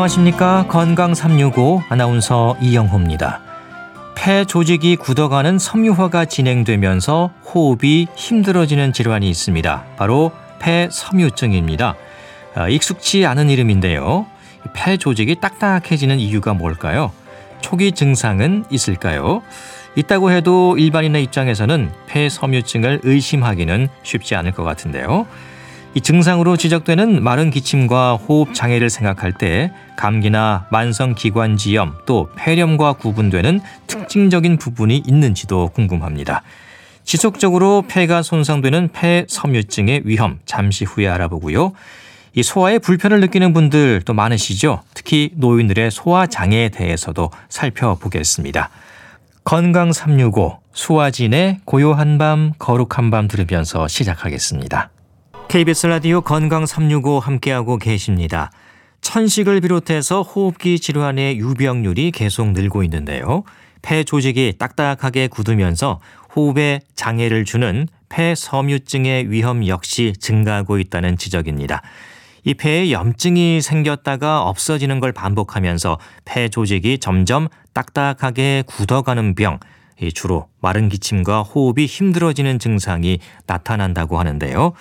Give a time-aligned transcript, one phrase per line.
[0.00, 0.64] 안녕하십니까.
[0.66, 3.42] 건강 365 아나운서 이영호입니다.
[4.14, 9.84] 폐 조직이 굳어가는 섬유화가 진행되면서 호흡이 힘들어지는 질환이 있습니다.
[9.98, 11.96] 바로 폐섬유증입니다.
[12.54, 14.26] 아, 익숙치 않은 이름인데요.
[14.72, 17.12] 폐 조직이 딱딱해지는 이유가 뭘까요?
[17.60, 19.42] 초기 증상은 있을까요?
[19.96, 25.26] 있다고 해도 일반인의 입장에서는 폐섬유증을 의심하기는 쉽지 않을 것 같은데요.
[25.92, 33.60] 이 증상으로 지적되는 마른 기침과 호흡 장애를 생각할 때 감기나 만성 기관지염 또 폐렴과 구분되는
[33.88, 36.42] 특징적인 부분이 있는지도 궁금합니다.
[37.02, 41.72] 지속적으로 폐가 손상되는 폐섬유증의 위험 잠시 후에 알아보고요.
[42.34, 44.82] 이 소화에 불편을 느끼는 분들 또 많으시죠?
[44.94, 48.70] 특히 노인들의 소화 장애에 대해서도 살펴보겠습니다.
[49.42, 54.90] 건강 365 수화진의 고요한 밤 거룩한 밤 들으면서 시작하겠습니다.
[55.50, 58.52] KBS 라디오 건강 365 함께하고 계십니다.
[59.00, 63.42] 천식을 비롯해서 호흡기 질환의 유병률이 계속 늘고 있는데요.
[63.82, 65.98] 폐 조직이 딱딱하게 굳으면서
[66.36, 71.82] 호흡에 장애를 주는 폐섬유증의 위험 역시 증가하고 있다는 지적입니다.
[72.44, 79.58] 이 폐에 염증이 생겼다가 없어지는 걸 반복하면서 폐 조직이 점점 딱딱하게 굳어가는 병,
[80.14, 84.74] 주로 마른 기침과 호흡이 힘들어지는 증상이 나타난다고 하는데요.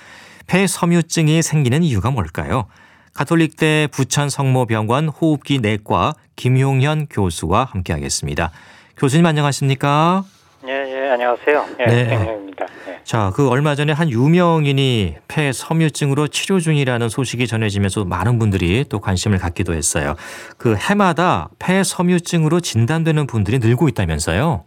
[0.49, 2.65] 폐섬유증이 생기는 이유가 뭘까요?
[3.13, 8.51] 가톨릭대 부천성모병원 호흡기 내과 김용현 교수와 함께하겠습니다.
[8.97, 10.23] 교수님 안녕하십니까?
[10.67, 11.65] 예, 예, 안녕하세요.
[11.79, 12.03] 예, 네.
[12.09, 12.65] 김용현입니다.
[12.87, 12.99] 예.
[13.03, 19.37] 자, 그 얼마 전에 한 유명인이 폐섬유증으로 치료 중이라는 소식이 전해지면서 많은 분들이 또 관심을
[19.37, 20.15] 갖기도 했어요.
[20.57, 24.63] 그 해마다 폐섬유증으로 진단되는 분들이 늘고 있다면서요?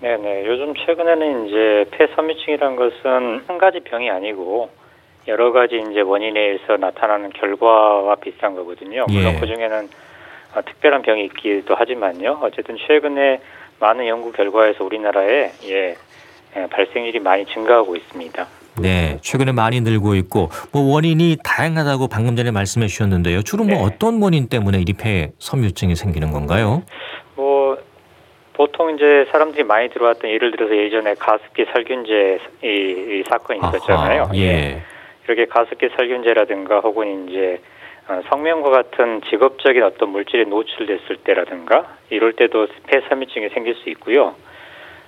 [0.00, 0.46] 네, 네.
[0.46, 4.70] 요즘 최근에는 이제 폐섬유증이란 것은 한 가지 병이 아니고
[5.28, 9.04] 여러 가지 이제 원인에 의해서 나타나는 결과와 비슷한 거거든요.
[9.08, 9.38] 물론 예.
[9.40, 9.88] 그 중에는
[10.54, 12.38] 어, 특별한 병이 있기도 하지만요.
[12.42, 13.40] 어쨌든 최근에
[13.78, 15.94] 많은 연구 결과에서 우리나라에 예,
[16.56, 18.46] 예, 발생률이 많이 증가하고 있습니다.
[18.80, 23.42] 네, 최근에 많이 늘고 있고 뭐 원인이 다양하다고 방금 전에 말씀해 주셨는데요.
[23.42, 23.84] 주로 뭐 네.
[23.84, 26.82] 어떤 원인 때문에 이 폐 섬유증이 생기는 건가요?
[27.36, 27.76] 뭐
[28.54, 34.22] 보통 이제 사람들이 많이 들어왔던 예를 들어서 예전에 가습기 살균제 이, 이 사건이 있었잖아요.
[34.24, 34.82] 아하, 예.
[35.30, 37.60] 이렇게 가습기 살균제라든가 혹은 이제
[38.08, 44.34] 어, 성면과 같은 직업적인 어떤 물질에 노출됐을 때라든가 이럴 때도 폐섬유증이 생길 수 있고요.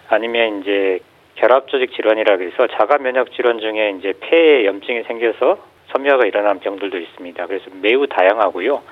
[0.09, 1.01] 아니면 이제
[1.35, 5.59] 결합 조직 질환이라고 해서 자가 면역 질환 중에 이제 폐에 염증이 생겨서
[5.91, 7.47] 섬유화가 일어난 병들도 있습니다.
[7.47, 8.83] 그래서 매우 다양하고요.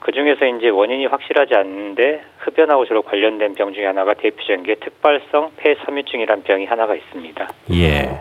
[0.00, 5.52] 그 중에서 이제 원인이 확실하지 않는데 흡연하고 주로 관련된 병 중에 하나가 대표적인 게 특발성
[5.56, 7.48] 폐섬유증이라는 병이 하나가 있습니다.
[7.74, 8.20] 예.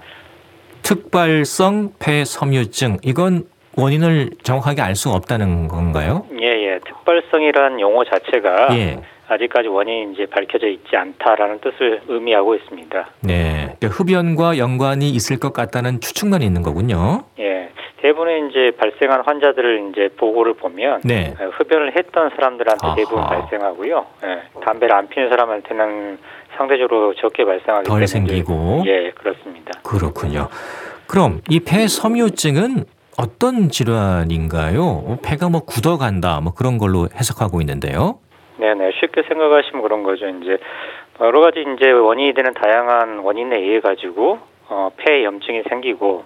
[0.91, 3.43] 특발성 폐섬유증 이건
[3.77, 6.25] 원인을 정확하게 알 수 없다는 건가요?
[6.37, 6.79] 예, 예.
[6.85, 8.99] 특발성이란 용어 자체가 예.
[9.29, 13.07] 아직까지 원인이 이제 밝혀져 있지 않다라는 뜻을 의미하고 있습니다.
[13.21, 13.73] 네.
[13.79, 17.23] 그러니까 흡연과 연관이 있을 것 같다는 추측만 있는 거군요.
[17.39, 17.69] 예.
[18.01, 21.33] 대부분의 이제 발생한 환자들을 이제 보고를 보면 네.
[21.39, 22.95] 어, 흡연을 했던 사람들한테 아하.
[22.95, 24.05] 대부분 발생하고요.
[24.25, 24.41] 예.
[24.65, 26.17] 담배를 안 피는 사람한테는
[26.61, 28.83] 상대적으로 적게 발생하기 덜 때문에 생기고.
[28.85, 29.71] 예, 그렇습니다.
[29.83, 30.47] 그렇군요.
[31.07, 32.85] 그럼 이 폐섬유증은
[33.17, 34.81] 어떤 질환인가요?
[34.81, 38.19] 어, 폐가 뭐 굳어간다 뭐 그런 걸로 해석하고 있는데요.
[38.57, 38.91] 네, 네.
[38.99, 40.27] 쉽게 생각하시면 그런 거죠.
[40.27, 40.57] 이제
[41.19, 44.39] 여러 가지 이제 원인이 되는 다양한 원인에 의해 가지고
[44.69, 46.23] 어, 폐 염증이 생기고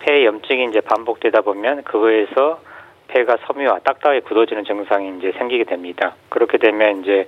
[0.00, 2.60] 폐 염증이 이제 반복되다 보면 그거에서
[3.08, 6.14] 폐가 섬유화 딱딱하게 굳어지는 증상이 이제 생기게 됩니다.
[6.30, 7.26] 그렇게 되면 이제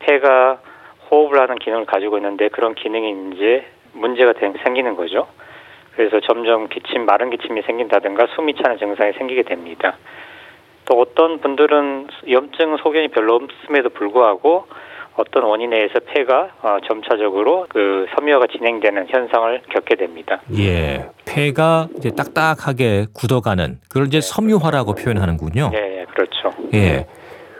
[0.00, 0.58] 폐가
[1.12, 5.26] 호흡을 하는 기능을 가지고 있는데 그런 기능이 이제 문제가 된- 생기는 거죠.
[5.94, 9.98] 그래서 점점 기침, 마른 기침이 생긴다든가 숨이 차는 증상이 생기게 됩니다.
[10.86, 14.64] 또 어떤 분들은 염증 소견이 별로 없음에도 불구하고
[15.14, 20.40] 어떤 원인에 의해서 폐가 어, 점차적으로 그 섬유화가 진행되는 현상을 겪게 됩니다.
[20.58, 21.10] 예.
[21.26, 25.70] 폐가 이제 딱딱하게 굳어가는 그걸 이제 섬유화라고 표현하는군요.
[25.74, 26.50] 예, 예, 그렇죠.
[26.72, 27.06] 예.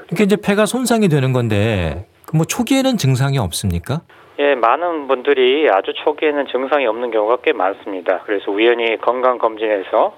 [0.09, 4.03] 이렇게 이제 폐가 손상이 되는 건데 그 뭐 초기에는 증상이 없습니까?
[4.39, 8.21] 예, 많은 분들이 아주 초기에는 증상이 없는 경우가 꽤 많습니다.
[8.25, 10.17] 그래서 우연히 건강 검진에서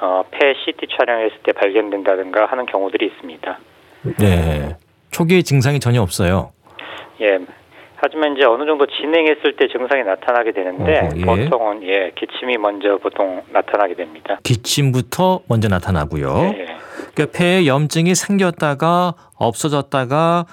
[0.00, 3.58] 어, 폐 CT 촬영했을 때 발견된다든가 하는 경우들이 있습니다.
[4.18, 4.76] 네.
[5.10, 6.52] 초기에 증상이 전혀 없어요.
[7.20, 7.38] 예.
[7.96, 11.44] 하지만 이제 어느 정도 진행했을 때 증상이 나타나게 되는데 어허, 예.
[11.44, 14.38] 보통은 예 기침이 먼저 보통 나타나게 됩니다.
[14.42, 16.52] 기침부터 먼저 나타나고요.
[16.54, 16.66] 예, 예.
[17.14, 20.44] 그러니까 폐에 염증이 생겼다가 없어졌다가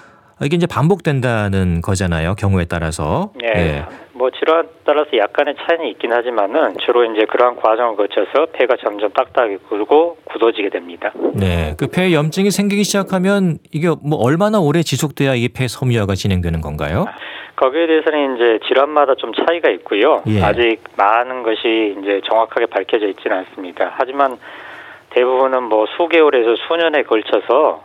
[0.46, 2.36] 이게 이제 반복된다는 거잖아요.
[2.36, 3.32] 경우에 따라서.
[3.44, 3.86] 예.
[4.14, 9.58] 뭐뭐 질환 따라서 약간의 차이는 있긴 하지만은 주로 이제 그러한 과정을 거쳐서 폐가 점점 딱딱이
[9.68, 11.12] 굴고 굳어지게 됩니다.
[11.34, 17.06] 네, 그 폐 염증이 생기기 시작하면 이게 뭐 얼마나 오래 지속돼야 이폐 섬유화가 진행되는 건가요?
[17.56, 20.24] 거기에 대해서는 이제 질환마다 좀 차이가 있고요.
[20.28, 20.42] 예.
[20.42, 23.94] 아직 많은 것이 이제 정확하게 밝혀져 있지는 않습니다.
[23.96, 24.38] 하지만
[25.12, 27.84] 대부분은 뭐 수개월에서 수년에 걸쳐서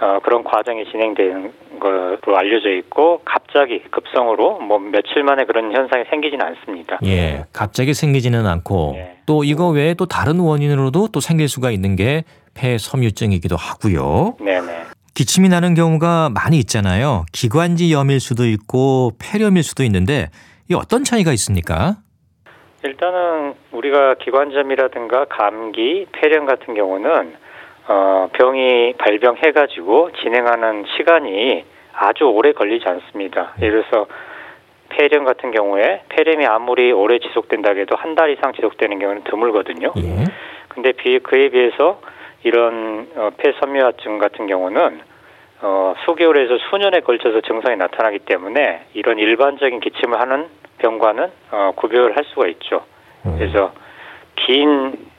[0.00, 6.44] 어, 그런 과정이 진행되는 것으로 알려져 있고 갑자기 급성으로 뭐 며칠 만에 그런 현상이 생기지는
[6.44, 6.98] 않습니다.
[7.04, 9.16] 예, 갑자기 생기지는 않고 예.
[9.26, 12.24] 또 이거 외에 또 다른 원인으로도 또 생길 수가 있는 게
[12.56, 14.36] 폐 섬유증이기도 하고요.
[14.40, 14.86] 네네.
[15.14, 17.24] 기침이 나는 경우가 많이 있잖아요.
[17.32, 20.28] 기관지염일 수도 있고 폐렴일 수도 있는데
[20.70, 21.96] 이 어떤 차이가 있습니까?
[22.84, 27.34] 일단은 우리가 기관점이라든가 감기, 폐렴 같은 경우는
[27.88, 33.54] 어, 병이 발병해가지고 진행하는 시간이 아주 오래 걸리지 않습니다.
[33.62, 34.06] 예를 들어서
[34.88, 39.92] 폐렴 같은 경우에 폐렴이 아무리 오래 지속된다 해도 한 달 이상 지속되는 경우는 드물거든요.
[39.96, 40.24] 예.
[40.68, 42.00] 근데 비, 그에 비해서
[42.44, 45.00] 이런 어, 폐섬유화증 같은 경우는
[45.62, 50.48] 어, 수개월에서 수년에 걸쳐서 증상이 나타나기 때문에 이런 일반적인 기침을 하는
[50.78, 52.84] 병과는 어, 구별할 수가 있죠.
[53.38, 53.72] 그래서
[54.36, 55.15] 긴 어,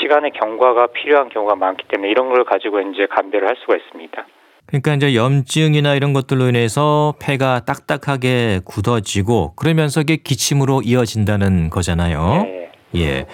[0.00, 4.26] 시간의 경과가 필요한 경우가 많기 때문에 이런 걸 가지고 이제 감별을 할 수가 있습니다.
[4.66, 12.42] 그러니까 이제 염증이나 이런 것들로 인해서 폐가 딱딱하게 굳어지고 그러면서 이게 기침으로 이어진다는 거잖아요.
[12.44, 12.70] 네.
[12.96, 13.26] 예.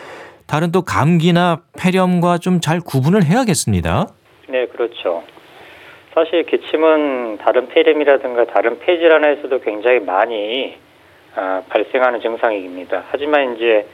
[0.46, 4.06] 다른 또 감기나 폐렴과 좀 잘 구분을 해야겠습니다.
[4.48, 5.24] 네, 그렇죠.
[6.14, 10.76] 사실 기침은 다른 폐렴이라든가 다른 폐질환에서도 굉장히 많이
[11.34, 13.02] 아, 발생하는 증상입니다.
[13.10, 13.86] 하지만 이제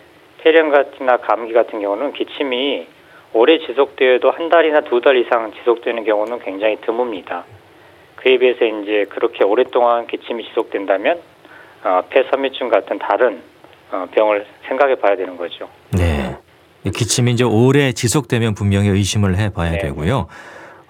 [0.42, 2.86] 폐렴 같이나 감기 같은 경우는 기침이
[3.32, 7.42] 오래 지속되어도 한 달이나 두 달 이상 지속되는 경우는 굉장히 드뭅니다.
[8.16, 11.20] 그에 비해서 이제 그렇게 오랫동안 기침이 지속된다면
[11.84, 13.40] 어, 폐섬유증 같은 다른
[13.92, 15.68] 어, 병을 생각해 봐야 되는 거죠.
[15.92, 16.36] 네.
[16.84, 19.78] 이 기침이 이제 오래 지속되면 분명히 의심을 해 봐야 네.
[19.78, 20.26] 되고요.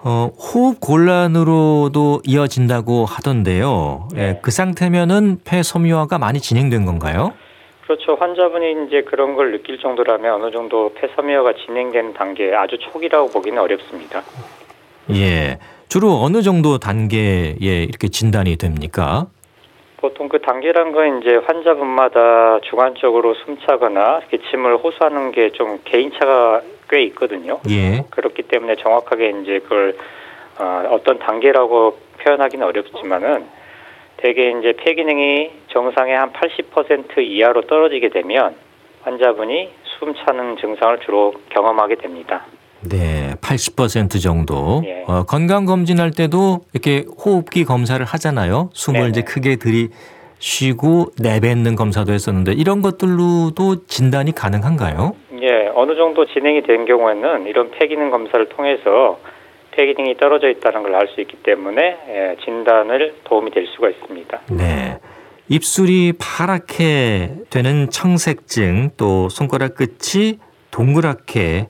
[0.03, 4.07] 어, 호흡 곤란으로도 이어진다고 하던데요.
[4.15, 4.39] 예, 네.
[4.41, 7.33] 그 상태면은 폐섬유화가 많이 진행된 건가요?
[7.91, 8.15] 그렇죠.
[8.15, 14.21] 환자분이 이제 그런 걸 느낄 정도라면 어느 정도 폐섬유화가 진행되는 단계 아주 초기라고 보기는 어렵습니다.
[15.13, 15.59] 예.
[15.89, 19.27] 주로 어느 정도 단계에 이렇게 진단이 됩니까?
[19.97, 27.59] 보통 그 단계란 건 이제 환자분마다 주관적으로 숨차거나 기침을 호소하는 게 좀 개인차가 꽤 있거든요.
[27.69, 28.05] 예.
[28.09, 29.97] 그렇기 때문에 정확하게 이제 그걸
[30.59, 33.47] 어, 어떤 단계라고 표현하기는 어렵지만은
[34.21, 38.55] 대개 이제 폐 기능이 정상의 한 80% 이하로 떨어지게 되면
[39.01, 42.45] 환자분이 숨 차는 증상을 주로 경험하게 됩니다.
[42.87, 44.81] 네, 80% 정도.
[44.85, 45.03] 예.
[45.07, 48.69] 어, 건강 검진할 때도 이렇게 호흡기 검사를 하잖아요.
[48.73, 49.09] 숨을 네네.
[49.09, 55.15] 이제 크게 들이쉬고 내뱉는 검사도 했었는데 이런 것들로도 진단이 가능한가요?
[55.41, 59.19] 예, 어느 정도 진행이 된 경우에는 이런 폐 기능 검사를 통해서
[59.71, 64.39] 폐 기능이 떨어져 있다는 걸 알 수 있기 때문에 예, 진단을 도움이 될 수가 있습니다.
[64.51, 64.99] 네.
[65.49, 70.39] 입술이 파랗게 되는 청색증 또 손가락 끝이
[70.71, 71.67] 동그랗게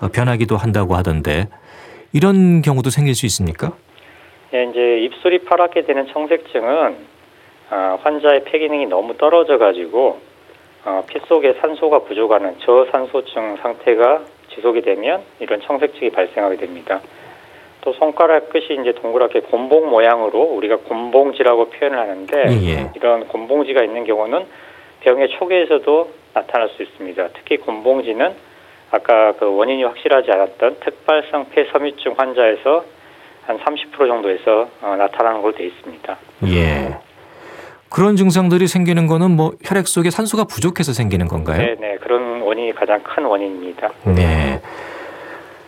[0.00, 1.48] 어, 변하기도 한다고 하던데
[2.12, 3.72] 이런 경우도 생길 수 있습니까?
[4.52, 6.96] 예, 이제 입술이 파랗게 되는 청색증은
[7.70, 10.20] 아, 환자의 폐 기능이 너무 떨어져 가지고
[10.84, 14.22] 어, 피 속에 산소가 부족하는 저산소증 상태가
[14.54, 17.00] 지속이 되면 이런 청색증이 발생하게 됩니다.
[17.84, 22.90] 또 손가락 끝이 이제 동그랗게 곤봉 모양으로 우리가 곤봉지라고 표현을 하는데 예.
[22.96, 24.46] 이런 곤봉지가 있는 경우는
[25.00, 27.28] 병의 초기에서도 나타날 수 있습니다.
[27.34, 28.32] 특히 곤봉지는
[28.90, 32.84] 아까 그 원인이 확실하지 않았던 특발성 폐섬유증 환자에서
[33.46, 36.16] 한 30% 정도에서 어, 나타나는 걸로 되어 있습니다.
[36.46, 36.96] 예.
[37.90, 41.58] 그런 증상들이 생기는 거는 뭐 혈액 속에 산소가 부족해서 생기는 건가요?
[41.58, 43.90] 네, 네, 그런 원인이 가장 큰 원인입니다.
[44.06, 44.60] 네.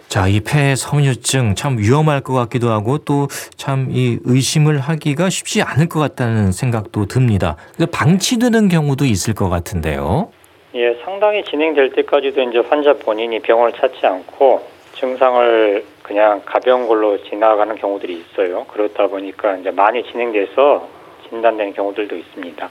[0.09, 5.63] 자, 이 폐 섬유증 참 위험할 것 같기도 하고 또 참 이 의심을 하기가 쉽지
[5.63, 7.57] 않을 것 같다는 생각도 듭니다.
[7.93, 10.31] 방치되는 경우도 있을 것 같은데요.
[10.75, 14.63] 예, 상당히 진행될 때까지도 이제 환자 본인이 병원을 찾지 않고
[14.99, 18.65] 증상을 그냥 가벼운 걸로 지나가는 경우들이 있어요.
[18.67, 20.89] 그렇다 보니까 이제 많이 진행돼서
[21.29, 22.69] 진단되는 경우들도 있습니다.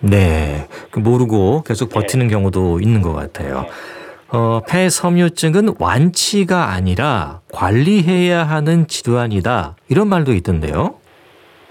[0.00, 0.66] 네.
[0.90, 3.62] 그 모르고 계속 버티는 경우도 있는 것 같아요.
[3.62, 3.68] 네.
[4.32, 9.76] 어, 폐섬유증은 완치가 아니라 관리해야 하는 질환이다.
[9.88, 10.96] 이런 말도 있던데요.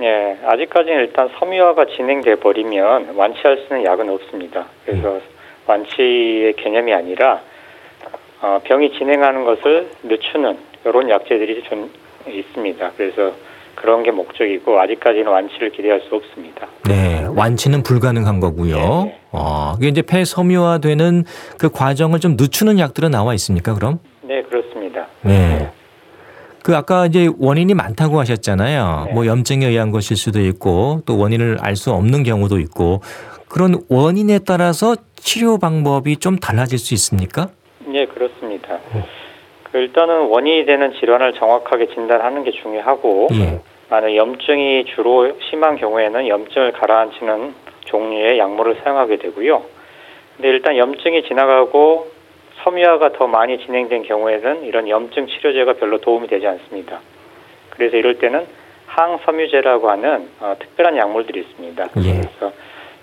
[0.02, 4.66] 예, 아직까지는 일단 섬유화가 진행돼 버리면 완치할 수 있는 약은 없습니다.
[4.86, 5.20] 그래서
[5.68, 7.42] 완치의 개념이 아니라
[8.42, 11.92] 어, 병이 진행하는 것을 늦추는 이런 약제들이 좀
[12.28, 12.92] 있습니다.
[12.96, 13.34] 그래서
[13.76, 16.68] 그런 게 목적이고 아직까지는 완치를 기대할 수 없습니다.
[16.88, 17.25] 네.
[17.36, 18.76] 완치는 불가능한 거고요.
[19.06, 19.20] 네.
[19.32, 21.26] 어, 그게 이제 폐 섬유화되는
[21.58, 23.74] 그 과정을 좀 늦추는 약들은 나와 있습니까?
[23.74, 24.00] 그럼?
[24.22, 25.08] 네, 그렇습니다.
[25.22, 25.70] 네.
[26.64, 29.04] 그 아까 이제 원인이 많다고 하셨잖아요.
[29.08, 29.14] 네.
[29.14, 33.02] 뭐 염증에 의한 것일 수도 있고 또 원인을 알 수 없는 경우도 있고
[33.50, 37.50] 그런 원인에 따라서 치료 방법이 좀 달라질 수 있습니까?
[37.86, 38.80] 네, 그렇습니다.
[39.72, 43.60] 그 일단은 원인이 되는 질환을 정확하게 진단하는 게 중요하고 예.
[43.90, 47.54] 만약 염증이 주로 심한 경우에는 염증을 가라앉히는
[47.86, 49.64] 종류의 약물을 사용하게 되고요.
[50.36, 52.08] 근데 일단 염증이 지나가고
[52.64, 57.00] 섬유화가 더 많이 진행된 경우에는 이런 염증 치료제가 별로 도움이 되지 않습니다.
[57.70, 58.46] 그래서 이럴 때는
[58.88, 61.84] 항섬유제라고 하는 어, 특별한 약물들이 있습니다.
[61.84, 62.22] 예.
[62.22, 62.54] 그래서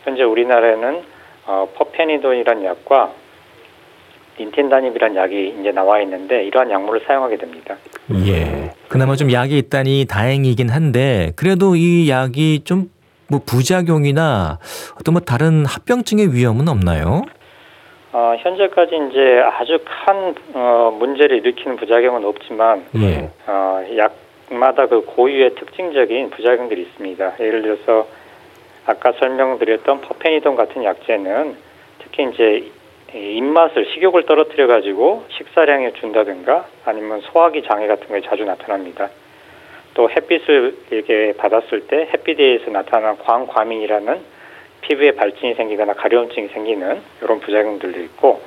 [0.05, 1.03] 현재 우리나라에는
[1.47, 3.12] 어, 퍼페니돈이라는 약과
[4.39, 7.77] 닌텐다닙이라는 약이 이제 나와 있는데 이러한 약물을 사용하게 됩니다.
[8.27, 8.73] 예.
[8.89, 12.91] 그나마 좀 약이 있다니 다행이긴 한데 그래도 이 약이 좀
[13.33, 14.59] 뭐 부작용이나
[15.01, 17.23] 어떤 뭐 다른 합병증의 위험은 없나요?
[18.12, 23.31] 어, 현재까지 이제 아주 큰 어, 문제를 일으키는 부작용은 없지만 예.
[23.47, 27.33] 어, 약마다 그 고유의 특징적인 부작용들이 있습니다.
[27.41, 28.07] 예를 들어서
[28.85, 31.57] 아까 설명드렸던 퍼페니돈 같은 약제는
[32.01, 32.82] 특히 이제 이
[33.14, 39.11] 입맛을 식욕을 떨어뜨려 가지고 식사량에 준다든가 아니면 소화기 장애 같은 게 자주 나타납니다.
[39.95, 44.21] 또 햇빛을 이렇게 받았을 때 햇빛에서 나타나는 광과민이라는
[44.81, 48.40] 피부에 발진이 생기거나 가려움증이 생기는 이런 부작용들도 있고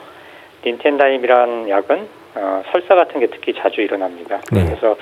[0.66, 4.42] 닌텐다임이라는 약은 어, 설사 같은 게 특히 자주 일어납니다.
[4.52, 4.66] 네.
[4.66, 4.98] 그래서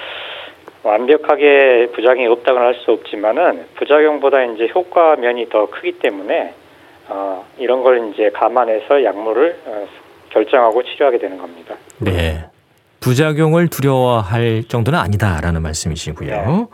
[0.83, 6.53] 완벽하게 부작용이 없다고는 할 수 없지만은 부작용보다 이제 효과 면이 더 크기 때문에
[7.15, 9.87] 어, 이런 걸 이제 감안해서 약물을 어,
[10.31, 11.75] 결정하고 치료하게 되는 겁니다.
[11.99, 12.43] 네.
[12.99, 16.29] 부작용을 두려워할 정도는 아니다라는 말씀이시고요.
[16.29, 16.65] 네.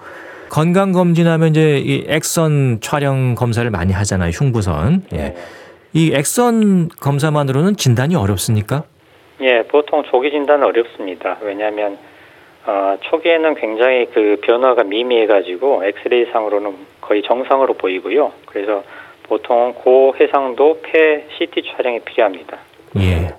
[0.50, 4.30] 건강 검진하면 이제 이 액선 촬영 검사를 많이 하잖아요.
[4.30, 5.04] 흉부선.
[5.14, 5.36] 예.
[5.92, 8.84] 이 액선 검사만으로는 진단이 어렵습니까?
[9.42, 11.38] 예, 보통 조기 진단은 어렵습니다.
[11.42, 11.98] 왜냐하면
[12.66, 18.32] 어, 초기에는 굉장히 그 변화가 미미해가지고 엑스레이 상으로는 거의 정상으로 보이고요.
[18.46, 18.84] 그래서
[19.30, 22.58] 보통 고해상도 폐 CT 촬영이 필요합니다.
[22.98, 23.36] 예.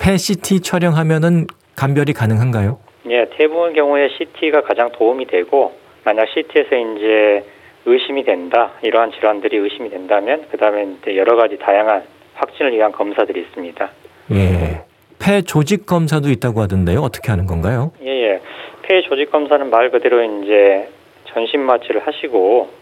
[0.00, 2.80] 폐 CT 촬영하면은 감별이 가능한가요?
[3.08, 5.72] 예, 대부분 경우에 CT가 가장 도움이 되고
[6.04, 7.44] 만약 CT에서 이제
[7.86, 12.02] 의심이 된다 이러한 질환들이 의심이 된다면 그 다음에 이제 여러 가지 다양한
[12.34, 13.90] 확진을 위한 검사들이 있습니다.
[14.32, 14.82] 예.
[15.20, 17.00] 폐 조직 검사도 있다고 하던데요.
[17.00, 17.92] 어떻게 하는 건가요?
[18.02, 18.40] 예, 예.
[18.82, 20.88] 폐 조직 검사는 말 그대로 이제
[21.26, 22.77] 전신 마취를 하시고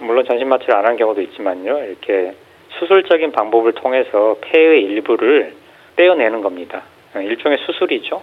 [0.00, 1.78] 물론 전신 마취를 안 하는 경우도 있지만요.
[1.84, 2.34] 이렇게
[2.78, 5.54] 수술적인 방법을 통해서 폐의 일부를
[5.96, 6.82] 떼어내는 겁니다.
[7.14, 8.20] 어, 일종의 수술이죠.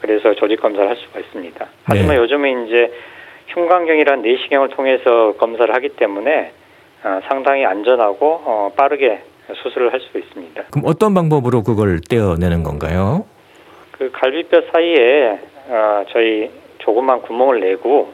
[0.00, 1.66] 그래서 조직 검사를 할 수가 있습니다.
[1.84, 2.16] 하지만 네.
[2.22, 2.92] 요즘은 이제
[3.48, 6.52] 흉곽경이란 내시경을 통해서 검사를 하기 때문에
[7.04, 9.20] 어, 상당히 안전하고 어, 빠르게
[9.62, 10.64] 수술을 할 수 있습니다.
[10.70, 13.24] 그럼 어떤 방법으로 그걸 떼어내는 건가요?
[13.92, 18.12] 그 갈비뼈 사이에 어, 저희 조그만 구멍을 내고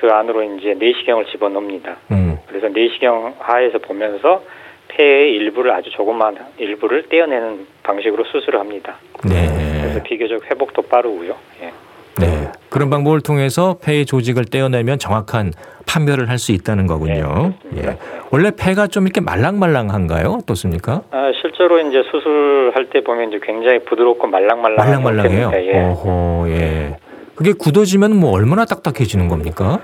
[0.00, 1.96] 그 안으로 이제 내시경을 집어넣습니다.
[2.10, 2.38] 음.
[2.46, 4.42] 그래서 내시경 하에서 보면서
[4.88, 8.96] 폐의 일부를 아주 조그만 일부를 떼어내는 방식으로 수술을 합니다.
[9.20, 10.02] 그래서 네.
[10.04, 11.34] 비교적 회복도 빠르고요.
[11.62, 11.72] 예.
[12.18, 12.48] 네.
[12.70, 15.52] 그런 방법을 통해서 폐의 조직을 떼어내면 정확한
[15.86, 17.54] 판별을 할 수 있다는 거군요.
[17.64, 17.82] 네.
[17.82, 17.98] 예.
[18.30, 20.38] 원래 폐가 좀 이렇게 말랑말랑한가요?
[20.42, 21.02] 어떻습니까?
[21.10, 25.50] 아, 실제로 이제 수술할 때 보면 이제 굉장히 부드럽고 말랑말랑한 말랑말랑해요.
[25.54, 25.84] 예.
[25.84, 26.96] 어허, 예.
[27.36, 29.80] 그게 굳어지면 뭐 얼마나 딱딱해지는 겁니까?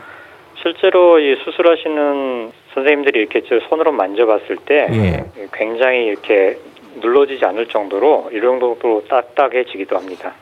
[0.61, 5.25] 실제로 이 수술하시는 선생님들이 이렇게 저 손으로 만져봤을 때 예.
[5.53, 6.59] 굉장히 이렇게
[7.01, 10.33] 눌러지지 않을 정도로 이 정도로 딱딱해지기도 합니다.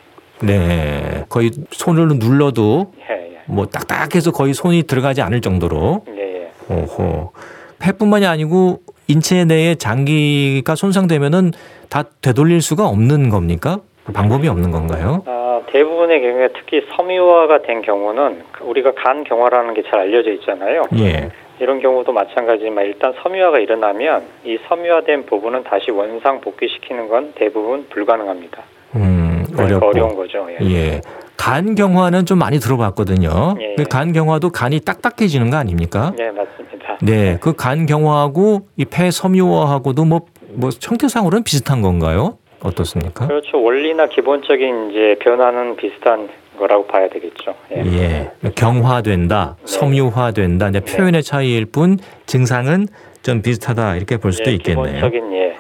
[0.41, 1.25] 네.
[1.29, 3.41] 거의 손을 눌러도 예, 예.
[3.47, 6.05] 뭐 딱딱해서 거의 손이 들어가지 않을 정도로.
[6.09, 6.75] 예, 예.
[6.75, 7.33] 오호.
[7.79, 11.53] 폐뿐만이 아니고 인체 내에 장기가 손상되면은
[11.89, 13.81] 다 되돌릴 수가 없는 겁니까?
[14.13, 15.23] 방법이 없는 건가요?
[15.27, 20.83] 아, 대부분의 경우에 특히 섬유화가 된 경우는 우리가 간 경화라는 게 잘 알려져 있잖아요.
[20.99, 21.31] 예.
[21.61, 28.63] 이런 경우도 마찬가지지만 일단 섬유화가 일어나면 이 섬유화된 부분은 다시 원상 복귀시키는 건 대부분 불가능합니다.
[28.97, 29.87] 음, 그러니까 어렵고.
[29.89, 30.47] 어려운 거죠.
[30.51, 30.71] 예.
[30.71, 31.01] 예.
[31.37, 33.57] 간 경화는 좀 많이 들어봤거든요.
[33.61, 36.13] 예, 간 경화도 간이 딱딱해지는 거 아닙니까?
[36.17, 36.99] 네, 맞습니다.
[37.03, 37.39] 네.
[37.41, 40.21] 그 간 경화하고 이 폐 섬유화하고도 뭐,
[40.53, 42.37] 뭐 형태상으로는 비슷한 건가요?
[42.63, 43.27] 어떻습니까?
[43.27, 43.63] 그렇죠.
[43.63, 47.55] 원리나 기본적인 이제 변화는 비슷한 거라고 봐야 되겠죠.
[47.73, 47.83] 예.
[47.87, 48.31] 예.
[48.55, 49.67] 경화된다, 네.
[49.67, 50.69] 섬유화된다.
[50.69, 50.97] 이제 네.
[50.97, 52.87] 표현의 차이일 뿐 증상은
[53.23, 54.95] 좀 비슷하다 이렇게 볼 수도 예, 있겠네요.
[54.95, 55.57] 기본적인 예.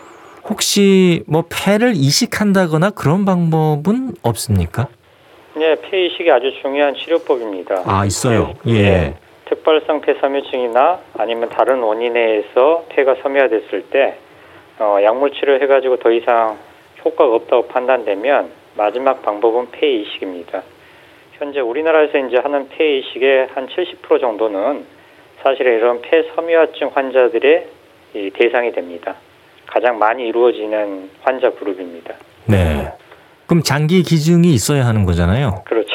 [0.49, 4.89] 혹시 뭐 폐를 이식한다거나 그런 방법은 없습니까?
[5.61, 7.83] 예, 폐 이식이 아주 중요한 치료법입니다.
[7.87, 8.55] 아 있어요.
[8.67, 8.75] 예.
[8.75, 9.15] 예.
[9.49, 14.17] 특발성 폐섬유증이나 아니면 다른 원인에 의해서 폐가 섬유화됐을 때
[14.79, 16.57] 어, 약물 치료를 해가지고 더 이상
[17.05, 20.63] 효과가 없다고 판단되면 마지막 방법은 폐 이식입니다.
[21.39, 24.85] 현재 우리나라에서 이제 하는 폐 이식의 한 70% 정도는
[25.43, 27.67] 사실 이런 폐 섬유화증 환자들의
[28.15, 29.15] 이 대상이 됩니다.
[29.67, 32.15] 가장 많이 이루어지는 환자 그룹입니다.
[32.47, 32.93] 네.
[33.47, 35.63] 그럼 장기 기증이 있어야 하는 거잖아요.
[35.65, 35.95] 그렇죠.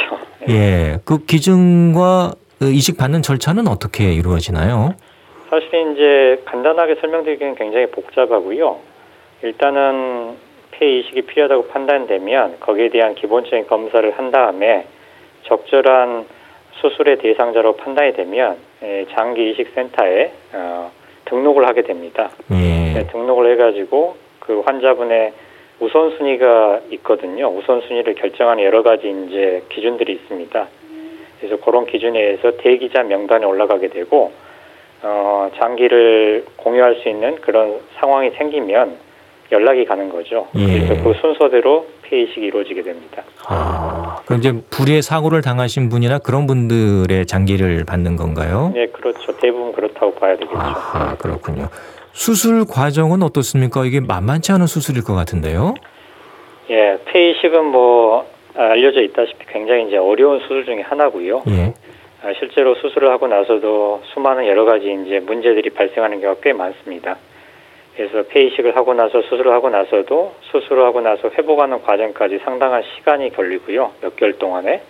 [0.49, 0.97] 예.
[1.05, 4.95] 그 기증과 그 이식 받는 절차는 어떻게 이루어지나요?
[5.49, 8.79] 사실 이제 간단하게 설명드리기는 굉장히 복잡하고요.
[9.43, 10.37] 일단은
[10.77, 14.85] 폐 이식이 필요하다고 판단되면 거기에 대한 기본적인 검사를 한 다음에
[15.43, 16.25] 적절한
[16.81, 20.91] 수술의 대상자로 판단이 되면 예, 장기 이식 센터에 어,
[21.25, 22.29] 등록을 하게 됩니다.
[22.51, 22.93] 예.
[22.93, 25.33] 네, 등록을 해가지고 그 환자분의
[25.79, 27.47] 우선순위가 있거든요.
[27.47, 30.67] 우선순위를 결정하는 여러 가지 이제 기준들이 있습니다.
[31.39, 34.31] 그래서 그런 기준에 의해서 대기자 명단에 올라가게 되고
[35.03, 38.97] 어, 장기를 공유할 수 있는 그런 상황이 생기면
[39.51, 40.47] 연락이 가는 거죠.
[40.55, 40.65] 예.
[40.65, 43.23] 그래서 그 순서대로 폐이식이 이루어지게 됩니다.
[43.47, 48.71] 아, 그럼 이제 불의의 사고를 당하신 분이나 그런 분들의 장기를 받는 건가요?
[48.73, 49.35] 네, 그렇죠.
[49.37, 50.57] 대부분 그렇다고 봐야 되겠죠.
[50.57, 51.69] 아하, 그렇군요.
[52.11, 53.85] 수술 과정은 어떻습니까?
[53.85, 55.75] 이게 만만치 않은 수술일 것 같은데요.
[56.69, 58.25] 예, 폐이식은 뭐
[58.55, 61.43] 알려져 있다시피 굉장히 이제 어려운 수술 중에 하나고요.
[61.49, 61.73] 예.
[62.23, 67.17] 아, 실제로 수술을 하고 나서도 수많은 여러 가지 이제 문제들이 발생하는 경우가 꽤 많습니다.
[67.95, 73.91] 그래서 폐이식을 하고 나서 수술을 하고 나서도 수술을 하고 나서 회복하는 과정까지 상당한 시간이 걸리고요.
[74.01, 74.81] 몇 개월 동안에.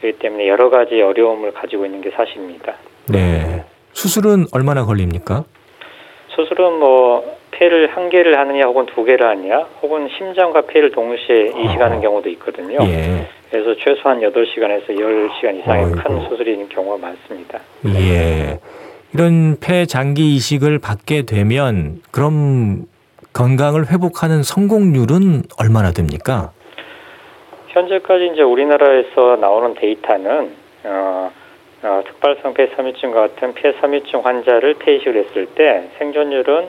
[0.00, 2.74] 그렇기 때문에 여러 가지 어려움을 가지고 있는 게 사실입니다.
[3.10, 3.64] 네.
[3.92, 5.44] 수술은 얼마나 걸립니까?
[6.28, 12.00] 수술은 뭐 폐를 한 개를 하느냐 혹은 두 개를 하느냐 혹은 심장과 폐를 동시에 이식하는
[12.00, 12.78] 경우도 있거든요.
[12.82, 13.26] 예.
[13.50, 16.02] 그래서 최소한 8시간에서 10시간 이상의 어이구.
[16.02, 17.58] 큰 수술인 경우가 많습니다.
[17.86, 18.58] 예.
[19.14, 22.86] 이런 폐 장기 이식을 받게 되면 그럼
[23.32, 26.52] 건강을 회복하는 성공률은 얼마나 됩니까?
[27.68, 30.50] 현재까지 이제 우리나라에서 나오는 데이터는
[30.84, 31.30] 어,
[31.82, 36.68] 어, 특발성 폐섬유증 같은 폐섬유증 환자를 폐이식을 했을 때 생존율은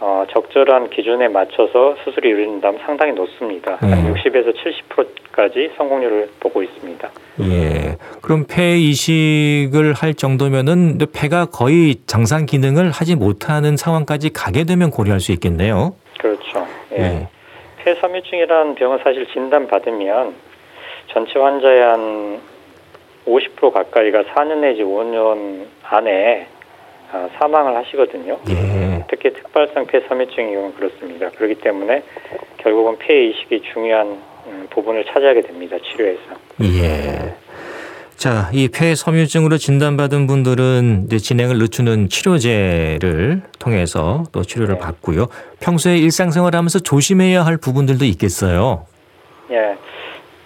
[0.00, 3.76] 어, 적절한 기준에 맞춰서 수술이 이루어진다면 상당히 높습니다.
[3.76, 4.14] 한 음.
[4.14, 7.10] 60에서 70%까지 성공률을 보고 있습니다.
[7.42, 7.96] 예.
[8.20, 15.20] 그럼 폐 이식을 할 정도면은 폐가 거의 정상 기능을 하지 못하는 상황까지 가게 되면 고려할
[15.20, 15.94] 수 있겠네요.
[16.18, 16.66] 그렇죠.
[16.92, 17.02] 예.
[17.02, 17.28] 예.
[17.78, 20.34] 폐 섬유증이라는 병은 사실 진단 받으면
[21.12, 22.40] 전체 환자의 한
[23.26, 26.53] 50% 가까이가 4년 내지 5년 안에 아,
[27.38, 28.38] 사망을 하시거든요.
[28.48, 29.04] 예.
[29.08, 31.30] 특히 특발성 폐섬유증의 경우는 그렇습니다.
[31.30, 32.02] 그렇기 때문에
[32.58, 35.76] 결국은 폐 이식이 중요한 음, 부분을 차지하게 됩니다.
[35.82, 36.22] 치료에서.
[36.62, 37.34] 예.
[38.16, 44.80] 자, 이 폐섬유증으로 진단받은 분들은 이제 진행을 늦추는 치료제를 통해서 또 치료를 네.
[44.80, 45.26] 받고요.
[45.60, 48.86] 평소에 일상생활하면서 조심해야 할 부분들도 있겠어요.
[49.50, 49.76] 예.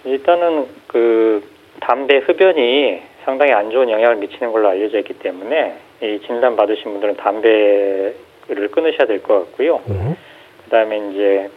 [0.04, 1.44] 일단은 그
[1.80, 7.16] 담배 흡연이 상당히 안 좋은 영향을 미치는 걸로 알려져 있기 때문에 이 진단 받으신 분들은
[7.16, 8.14] 담배를
[8.70, 9.80] 끊으셔야 될 것 같고요.
[9.88, 10.16] 음.
[10.64, 11.48] 그다음에 이제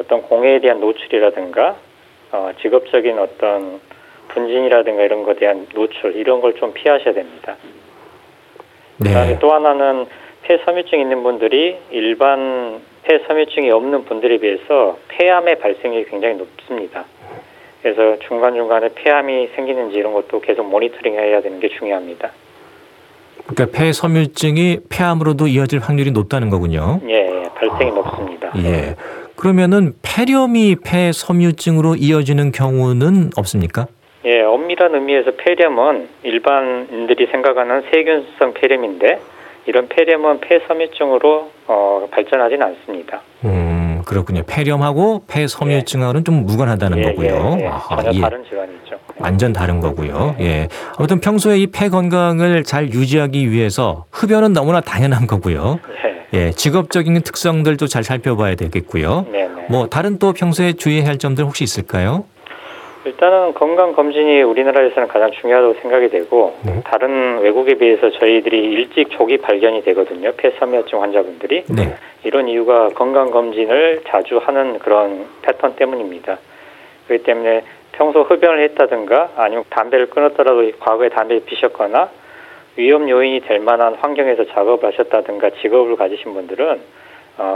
[0.00, 1.76] 어떤 공해에 대한 노출이라든가
[2.32, 3.80] 어, 직업적인 어떤
[4.28, 7.56] 분진이라든가 이런 것에 대한 노출 이런 걸 좀 피하셔야 됩니다.
[8.98, 9.38] 그다음에 네.
[9.38, 10.06] 또 하나는
[10.42, 17.04] 폐섬유증 있는 분들이 일반 폐섬유증이 없는 분들에 비해서 폐암의 발생률이 굉장히 높습니다.
[17.82, 22.30] 그래서 중간중간에 폐암이 생기는지 이런 것도 계속 모니터링 해야 되는 게 중요합니다.
[23.54, 27.00] 그러니까 폐섬유증이 폐암으로도 이어질 확률이 높다는 거군요.
[27.08, 28.52] 예, 예, 발생이 높습니다.
[28.56, 28.96] 예.
[29.36, 33.86] 그러면은 폐렴이 폐섬유증으로 이어지는 경우는 없습니까?
[34.26, 39.18] 예, 엄밀한 의미에서 폐렴은 일반인들이 생각하는 세균성 폐렴인데
[39.66, 43.22] 이런 폐렴은 폐섬유증으로 어, 발전하지는 않습니다.
[43.44, 43.79] 음,
[44.10, 44.42] 그렇군요.
[44.44, 47.56] 폐렴하고 폐섬유증하고는 좀 무관하다는 예, 거고요.
[47.60, 47.68] 예, 예.
[47.68, 48.20] 아하, 전혀 예.
[48.20, 48.96] 다른 질환이죠.
[49.20, 50.34] 완전 다른 거고요.
[50.40, 50.66] 예.
[50.98, 55.78] 아무튼 평소에 이 폐 건강을 잘 유지하기 위해서 흡연은 너무나 당연한 거고요.
[56.34, 56.50] 예, 예.
[56.50, 59.26] 직업적인 특성들도 잘 살펴봐야 되겠고요.
[59.30, 59.66] 네, 네.
[59.70, 62.24] 뭐 다른 또 평소에 주의해야 할 점들 혹시 있을까요?
[63.04, 66.82] 일단은 건강 검진이 우리나라에서는 가장 중요하다고 생각이 되고 네.
[66.84, 70.32] 다른 외국에 비해서 저희들이 일찍 조기 발견이 되거든요.
[70.36, 71.96] 폐섬유증 환자분들이 네.
[72.24, 76.38] 이런 이유가 건강 검진을 자주 하는 그런 패턴 때문입니다.
[77.06, 82.10] 그렇기 때문에 평소 흡연을 했다든가 아니면 담배를 끊었더라도 과거에 담배를 피셨거나
[82.76, 86.78] 위험 요인이 될 만한 환경에서 작업을 하셨다든가 직업을 가지신 분들은 어,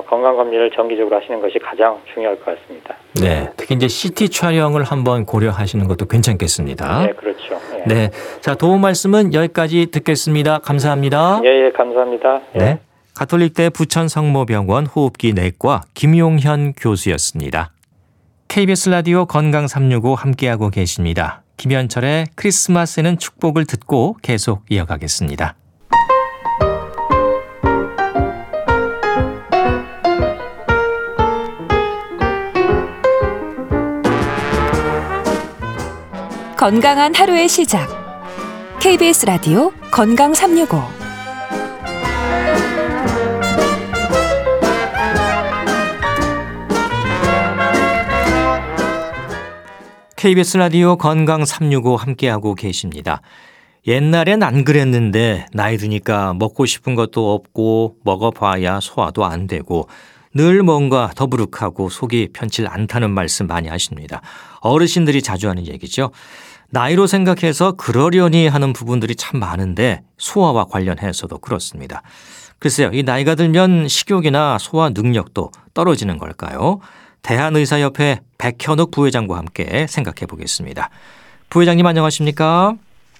[0.08, 2.96] 건강 검진을 정기적으로 하시는 것이 가장 중요할 것 같습니다.
[3.20, 7.06] 네, 특히 이제 CT 촬영을 한번 고려하시는 것도 괜찮겠습니다.
[7.06, 7.60] 네, 그렇죠.
[7.78, 7.84] 예.
[7.86, 10.58] 네, 자 도움 말씀은 여기까지 듣겠습니다.
[10.58, 11.40] 감사합니다.
[11.44, 12.40] 예, 예, 감사합니다.
[12.54, 12.58] 예.
[12.58, 12.78] 네,
[13.14, 17.70] 가톨릭대 부천 성모병원 호흡기 내과 김용현 교수였습니다.
[18.48, 21.42] KBS 라디오 건강 365 함께하고 계십니다.
[21.56, 25.56] 김현철의 크리스마스에는 축복을 듣고 계속 이어가겠습니다.
[36.64, 37.86] 건강한 하루의 시작.
[38.80, 40.80] KBS 라디오 건강 365.
[50.16, 53.20] KBS 라디오 건강 365 함께하고 계십니다.
[53.86, 59.86] 옛날엔 안 그랬는데 나이 드니까 먹고 싶은 것도 없고 먹어봐야 소화도 안 되고
[60.32, 64.20] 늘 뭔가 더부룩하고 속이 편치 않다는 말씀 많이 하십니다.
[64.60, 66.10] 어르신들이 자주 하는 얘기죠.
[66.74, 72.02] 나이로 생각해서 그러려니 하는 부분들이 참 많은데 소화와 관련해서도 그렇습니다.
[72.58, 76.80] 글쎄요, 이 나이가 들면 식욕이나 소화 능력도 떨어지는 걸까요?
[77.22, 80.90] 대한의사협회 백현욱 부회장과 함께 생각해 보겠습니다.
[81.48, 82.74] 부회장님 안녕하십니까?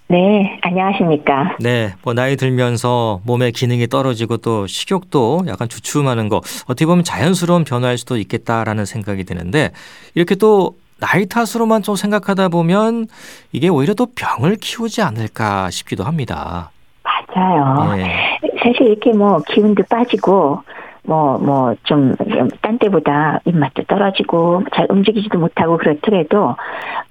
[0.09, 1.57] 네, 안녕하십니까.
[1.61, 7.63] 네, 뭐 나이 들면서 몸의 기능이 떨어지고 또 식욕도 약간 주춤하는 거 어떻게 보면 자연스러운
[7.63, 9.71] 변화일 수도 있겠다라는 생각이 드는데
[10.17, 13.07] 이렇게 또 나이 탓으로만 좀 생각하다 보면
[13.53, 16.71] 이게 오히려 또 병을 키우지 않을까 싶기도 합니다.
[17.03, 17.95] 맞아요.
[17.97, 18.39] 네.
[18.63, 20.63] 사실 이렇게 뭐 기운도 빠지고
[21.07, 22.15] 뭐 뭐 좀
[22.63, 26.57] 딴 때보다 입맛도 떨어지고 잘 움직이지도 못하고 그렇더라도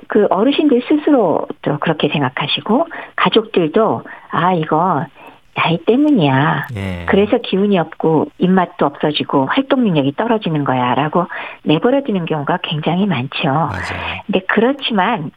[0.07, 5.05] 그 어르신들 스스로 또 그렇게 생각하시고 가족들도 아 이거
[5.55, 6.67] 나이 때문이야.
[6.73, 7.05] 네.
[7.07, 11.27] 그래서 기운이 없고 입맛도 없어지고 활동 능력이 떨어지는 거야라고
[11.63, 13.47] 내버려두는 경우가 굉장히 많죠.
[13.47, 14.21] 맞아요.
[14.25, 15.31] 근데 그렇지만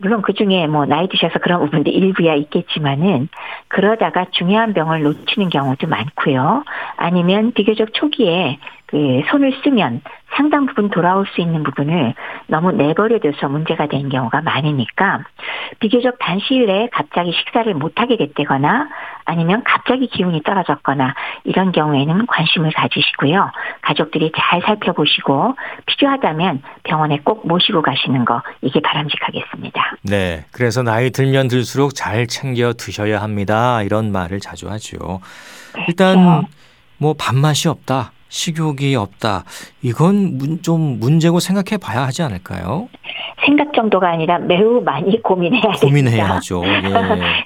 [0.00, 3.28] 물론 그 중에 뭐 나이 드셔서 그런 부분도 일부야 있겠지만은
[3.68, 6.64] 그러다가 중요한 병을 놓치는 경우도 많고요.
[6.96, 8.58] 아니면 비교적 초기에
[8.90, 10.02] 그 손을 쓰면
[10.34, 12.14] 상당 부분 돌아올 수 있는 부분을
[12.46, 15.20] 너무 내버려둬서 문제가 된 경우가 많으니까
[15.78, 18.88] 비교적 단시일 내에 갑자기 식사를 못하게 됐다거나
[19.24, 23.50] 아니면 갑자기 기운이 떨어졌거나 이런 경우에는 관심을 가지시고요.
[23.82, 25.54] 가족들이 잘 살펴보시고
[25.86, 29.96] 필요하다면 병원에 꼭 모시고 가시는 거 이게 바람직하겠습니다.
[30.02, 30.44] 네.
[30.52, 33.82] 그래서 나이 들면 들수록 잘 챙겨 드셔야 합니다.
[33.82, 35.20] 이런 말을 자주 하죠.
[35.86, 36.48] 일단 그렇죠.
[36.98, 38.12] 뭐 밥맛이 없다.
[38.30, 39.44] 식욕이 없다.
[39.82, 42.88] 이건 문- 좀 문제고 생각해 봐야 하지 않을까요?
[43.44, 45.72] 생각 정도가 아니라 매우 많이 고민해야.
[45.80, 46.62] 고민해야죠.
[46.64, 46.80] 예.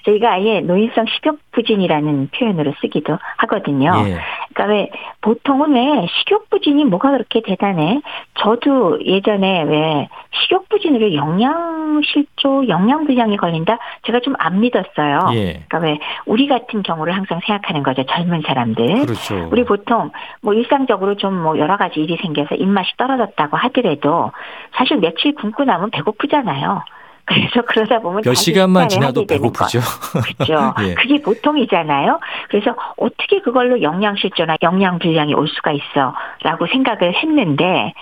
[0.05, 3.93] 저희가 아예 노인성 식욕 부진이라는 표현으로 쓰기도 하거든요.
[4.07, 4.19] 예.
[4.55, 4.91] 그러니까 왜
[5.21, 8.01] 보통은 왜 식욕 부진이 뭐가 그렇게 대단해?
[8.39, 10.09] 저도 예전에 왜
[10.43, 13.79] 식욕 부진으로 영양 실조, 영양불량이 걸린다?
[14.07, 15.31] 제가 좀 안 믿었어요.
[15.35, 15.63] 예.
[15.69, 18.05] 그러니까 왜 우리 같은 경우를 항상 생각하는 거죠.
[18.05, 19.07] 젊은 사람들.
[19.07, 19.49] 그렇죠.
[19.51, 24.31] 우리 보통 뭐 일상적으로 좀 뭐 여러 가지 일이 생겨서 입맛이 떨어졌다고 하더라도
[24.77, 26.83] 사실 며칠 굶고 나면 배고프잖아요.
[27.27, 29.27] 그래서 그러다 보면 몇 시간만 지나도.
[29.27, 29.81] 배고프죠.
[30.37, 30.75] 그렇죠.
[30.85, 30.95] 예.
[30.95, 32.21] 그게 보통이잖아요.
[32.49, 37.95] 그래서 어떻게 그걸로 영양 실조나 영양 불량이 올 수가 있어라고 생각을 했는데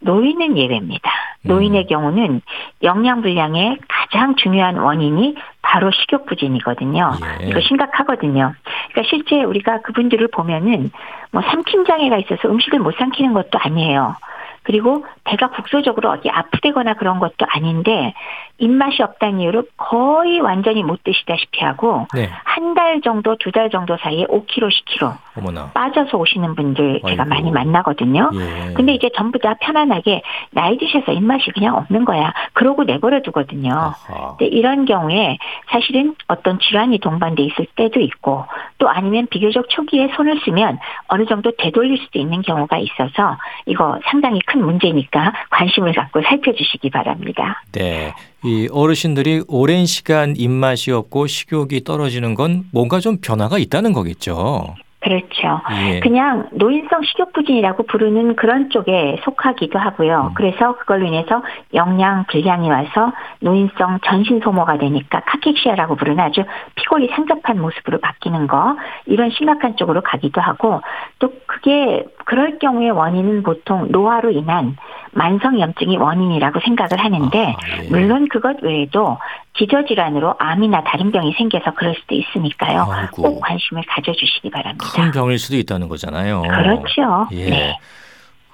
[0.00, 1.10] 노인은 예외입니다.
[1.42, 1.86] 노인의 음.
[1.86, 2.40] 경우는
[2.82, 7.12] 영양 불량의 가장 중요한 원인이 바로 식욕 부진이거든요.
[7.42, 7.48] 예.
[7.48, 8.54] 이거 심각하거든요.
[8.90, 10.90] 그러니까 실제 우리가 그분들을 보면은
[11.30, 14.16] 뭐 삼킴 장애가 있어서 음식을 못 삼키는 것도 아니에요.
[14.64, 18.12] 그리고 배가 국소적으로 어디 아프다거나 그런 것도 아닌데
[18.58, 22.28] 입맛이 없다는 이유로 거의 완전히 못 드시다시피 하고 네.
[22.44, 25.70] 한달 정도, 두 달 정도 사이에 5kg, 10kg 어머나.
[25.74, 27.24] 빠져서 오시는 분들 제가 아이고.
[27.34, 28.30] 많이 만나거든요.
[28.34, 28.72] 예.
[28.74, 32.32] 근데 이제 전부 다 편안하게 나이 드셔서 입맛이 그냥 없는 거야.
[32.52, 33.72] 그러고 내버려 두거든요.
[33.72, 34.36] 아하.
[34.38, 38.44] 근데 이런 경우에 사실은 어떤 질환이 동반돼 있을 때도 있고
[38.78, 44.40] 또 아니면 비교적 초기에 손을 쓰면 어느 정도 되돌릴 수도 있는 경우가 있어서 이거 상당히
[44.46, 47.62] 큰 문제니까 관심을 갖고 살펴주시기 바랍니다.
[47.72, 48.12] 네.
[48.44, 54.74] 이 어르신들이 오랜 시간 입맛이 없고 식욕이 떨어지는 건 뭔가 좀 변화가 있다는 거겠죠.
[55.04, 55.60] 그렇죠.
[55.70, 56.00] 예.
[56.00, 60.30] 그냥 노인성 식욕부진이라고 부르는 그런 쪽에 속하기도 하고요.
[60.30, 60.34] 음.
[60.34, 61.42] 그래서 그걸로 인해서
[61.74, 66.42] 영양 불량이 와서 노인성 전신 소모가 되니까 카케시아라고 부르는 아주
[66.76, 70.80] 피골이 상접한 모습으로 바뀌는 거 이런 심각한 쪽으로 가기도 하고
[71.18, 74.76] 또 그게 그럴 경우에 원인은 보통 노화로 인한
[75.12, 77.88] 만성염증이 원인이라고 생각을 하는데 아, 예.
[77.88, 79.18] 물론 그것 외에도
[79.54, 82.86] 기저질환으로 암이나 다른 병이 생겨서 그럴 수도 있으니까요.
[82.90, 83.22] 아이고.
[83.22, 84.84] 꼭 관심을 가져주시기 바랍니다.
[84.94, 86.42] 큰 병일 수도 있다는 거잖아요.
[86.42, 87.28] 그렇죠.
[87.32, 87.50] 예.
[87.50, 87.78] 네.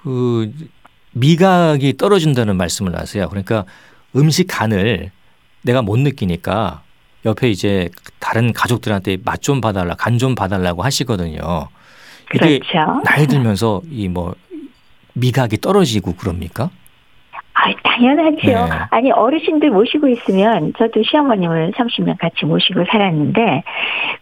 [0.03, 0.51] 그
[1.13, 3.27] 미각이 떨어진다는 말씀을 하세요.
[3.29, 3.65] 그러니까
[4.15, 5.11] 음식 간을
[5.63, 6.81] 내가 못 느끼니까
[7.25, 11.67] 옆에 이제 다른 가족들한테 맛 좀 봐달라, 간 좀 봐달라고 하시거든요.
[12.35, 13.01] 이게 그렇죠.
[13.05, 14.33] 나이 들면서 이 뭐
[15.13, 16.69] 미각이 떨어지고 그럽니까?
[17.53, 18.37] 아, 당연하죠.
[18.47, 18.55] 네.
[18.91, 23.63] 아니, 어르신들 모시고 있으면, 저도 시어머님을 30년 같이 모시고 살았는데,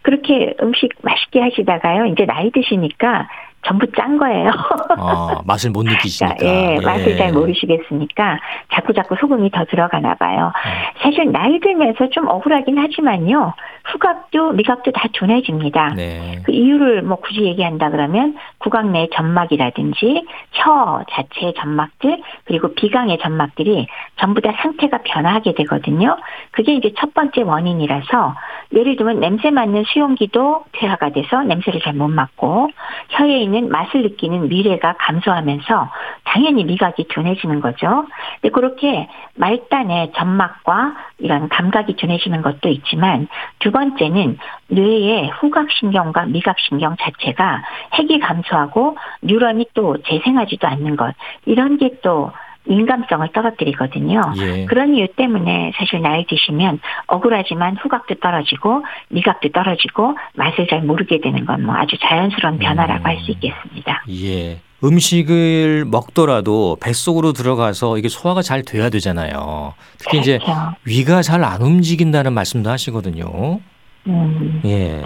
[0.02, 3.28] 그렇게 음식 맛있게 하시다가요, 이제 나이 드시니까
[3.64, 4.50] 전부 짠 거예요.
[4.98, 6.36] 아, 맛을 못 느끼시니까.
[6.44, 8.40] 예, 맛을 잘 모르시겠으니까
[8.74, 10.52] 자꾸 자꾸 소금이 더 들어가나 봐요.
[10.64, 10.70] 네.
[11.02, 13.54] 사실 나이 들면서 좀 억울하긴 하지만요.
[13.84, 15.94] 후각도 미각도 다 둔해집니다.
[15.94, 16.40] 네.
[16.44, 23.86] 그 이유를 뭐 굳이 얘기한다 그러면 구강 내 점막이라든지 혀 자체의 점막들 그리고 비강의 점막들이
[24.16, 26.16] 전부 다 상태가 변화하게 되거든요.
[26.50, 28.34] 그게 이제 첫 번째 원인이라서
[28.72, 32.70] 예를 들면 냄새 맡는 수용기도 퇴화가 돼서 냄새를 잘 못 맡고
[33.10, 35.90] 혀에 있는 맛을 느끼는 미래가 감소하면서
[36.24, 38.06] 당연히 미각이 둔해지는 거죠.
[38.40, 47.62] 근데 그렇게 말단의 점막과 이런 감각이 둔해지는 것도 있지만 두 번째는 뇌의 후각신경과 미각신경 자체가
[47.94, 51.14] 핵이 감소하고 뉴런이 또 재생하지도 않는 것
[51.46, 52.32] 이런 게또
[52.64, 54.20] 민감성을 떨어뜨리거든요.
[54.38, 54.64] 예.
[54.66, 61.46] 그런 이유 때문에 사실 나이 드시면 억울하지만 후각도 떨어지고 미각도 떨어지고 맛을 잘 모르게 되는
[61.46, 63.06] 건 뭐 아주 자연스러운 변화라고 음.
[63.06, 64.04] 할수 있겠습니다.
[64.10, 64.58] 예.
[64.82, 69.74] 음식을 먹더라도 뱃속으로 들어가서 이게 소화가 잘 돼야 되잖아요.
[69.98, 70.52] 특히 이제 그렇죠.
[70.84, 73.60] 위가 잘 안 움직인다는 말씀도 하시거든요.
[74.06, 75.02] 음, 예.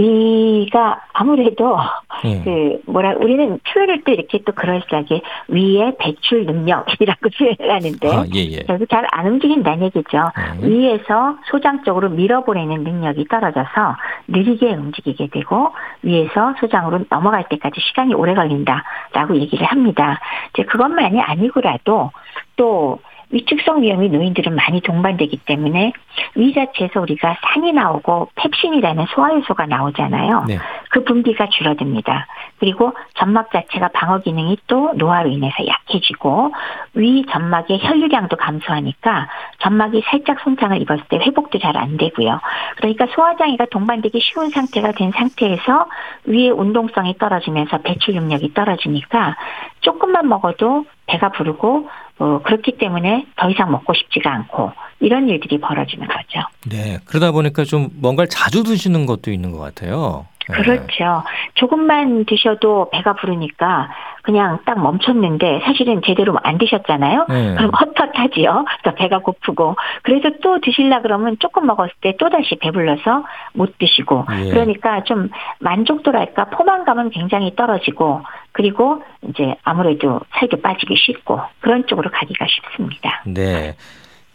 [0.00, 1.76] 위가 아무래도
[2.24, 2.42] 예.
[2.42, 8.40] 그 뭐라 우리는 표현을 또 이렇게 또 그럴싸하게 위의 배출 능력이라고 표현을 하는데 아, 예,
[8.40, 8.62] 예.
[8.66, 10.30] 결국 잘 안 움직인다는 얘기죠.
[10.60, 10.68] 네.
[10.68, 13.96] 위에서 소장 쪽으로 밀어보내는 능력이 떨어져서
[14.28, 20.20] 느리게 움직이게 되고 위에서 소장으로 넘어갈 때까지 시간이 오래 걸린다라고 얘기를 합니다.
[20.54, 22.10] 이제 그것만이 아니고라도
[22.56, 25.92] 또 위축성 위험이 노인들은 많이 동반되기 때문에
[26.34, 30.44] 위 자체에서 우리가 산이 나오고 펩신이라는 소화효소가 나오잖아요.
[30.48, 30.58] 네.
[30.90, 32.26] 그 분비가 줄어듭니다.
[32.58, 36.52] 그리고 점막 자체가 방어 기능이 또 노화로 인해서 약해지고
[36.94, 39.28] 위 점막의 혈류량도 감소하니까
[39.60, 42.40] 점막이 살짝 손상을 입었을 때 회복도 잘 안 되고요.
[42.76, 45.86] 그러니까 소화장애가 동반되기 쉬운 상태가 된 상태에서
[46.24, 49.36] 위의 운동성이 떨어지면서 배출 능력이 떨어지니까
[49.80, 51.88] 조금만 먹어도 배가 부르고
[52.20, 56.46] 어, 그렇기 때문에 더 이상 먹고 싶지가 않고 이런 일들이 벌어지는 거죠.
[56.68, 56.98] 네.
[57.06, 60.26] 그러다 보니까 좀 뭔가를 자주 드시는 것도 있는 것 같아요.
[60.50, 60.62] 예.
[60.62, 61.24] 그렇죠.
[61.54, 63.90] 조금만 드셔도 배가 부르니까
[64.22, 67.26] 그냥 딱 멈췄는데 사실은 제대로 안 드셨잖아요.
[67.28, 67.54] 네.
[67.56, 68.64] 그럼 헛헛하지요.
[68.84, 74.26] 또 배가 고프고 그래서 또 드실라 그러면 조금 먹었을 때 또 다시 배불러서 못 드시고
[74.44, 74.50] 예.
[74.50, 82.46] 그러니까 좀 만족도랄까 포만감은 굉장히 떨어지고 그리고 이제 아무래도 살도 빠지기 쉽고 그런 쪽으로 가기가
[82.46, 83.22] 쉽습니다.
[83.26, 83.74] 네.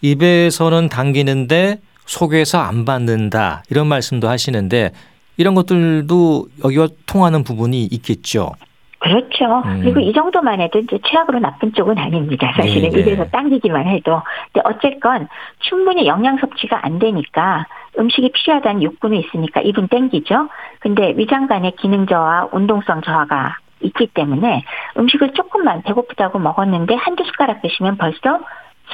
[0.02, 3.64] 입에서는 당기는데 속에서 안 받는다.
[3.70, 4.92] 이런 말씀도 하시는데
[5.38, 8.52] 이런 것들도 여기와 통하는 부분이 있겠죠.
[9.00, 9.62] 그렇죠.
[9.66, 9.82] 음.
[9.84, 12.52] 그리고 이 정도만 해도 이제 최악으로 나쁜 쪽은 아닙니다.
[12.56, 13.02] 사실은 네, 네.
[13.02, 14.22] 입에서 당기기만 해도.
[14.52, 15.28] 근데 어쨌건
[15.60, 17.68] 충분히 영양 섭취가 안 되니까
[18.00, 20.50] 음식이 필요하다는 욕구는 있으니까 입은 땡기죠.
[20.80, 24.64] 근데 위장 간의 기능 저하, 운동성 저하가 있기 때문에
[24.98, 28.40] 음식을 조금만 배고프다고 먹었는데 한두 숟가락 드시면 벌써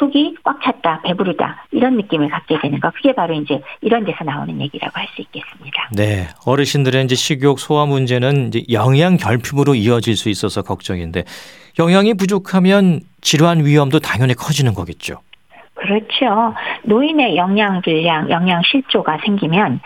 [0.02, 2.90] 속이 꽉 찼다, 배부르다 이런 느낌을 갖게 되는 거.
[2.90, 5.90] 그게 바로 이제 이런 데서 나오는 얘기라고 할 수 있겠습니다.
[5.96, 6.28] 네.
[6.46, 11.26] 어르신들의 이제 식욕 소화 문제는 이제 영양 결핍으로 이어질 수 있어서 걱정인데
[11.80, 15.18] 영양이 부족하면 질환 위험도 당연히 커지는 거겠죠.
[15.76, 16.54] 그렇죠.
[16.84, 19.82] 노인의 영양 불량, 영양 실조가 생기면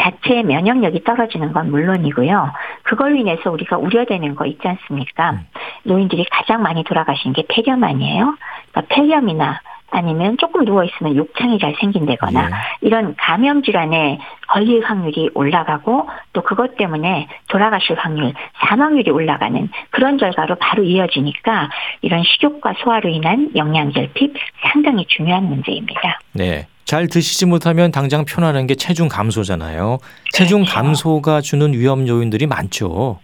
[0.00, 2.52] 자체 면역력이 떨어지는 건 물론이고요.
[2.82, 5.32] 그걸로 인해서 우리가 우려되는 거 있지 않습니까?
[5.32, 5.46] 음.
[5.84, 8.36] 노인들이 가장 많이 돌아가시는 게 폐렴 아니에요?
[8.72, 9.60] 그러니까 폐렴이나
[9.90, 12.50] 아니면 조금 누워 있으면 욕창이 잘 생긴다거나 예.
[12.80, 18.32] 이런 감염 질환에 걸릴 확률이 올라가고 또 그것 때문에 돌아가실 확률,
[18.66, 21.70] 사망률이 올라가는 그런 결과로 바로 이어지니까
[22.02, 24.34] 이런 식욕과 소화로 인한 영양 결핍
[24.72, 26.20] 상당히 중요한 문제입니다.
[26.34, 26.66] 네.
[26.90, 29.98] 잘 드시지 못하면 당장 표현하는 게 체중 감소잖아요.
[30.32, 30.74] 체중 그렇죠.
[30.74, 33.20] 감소가 주는 위험 요인들이 많죠.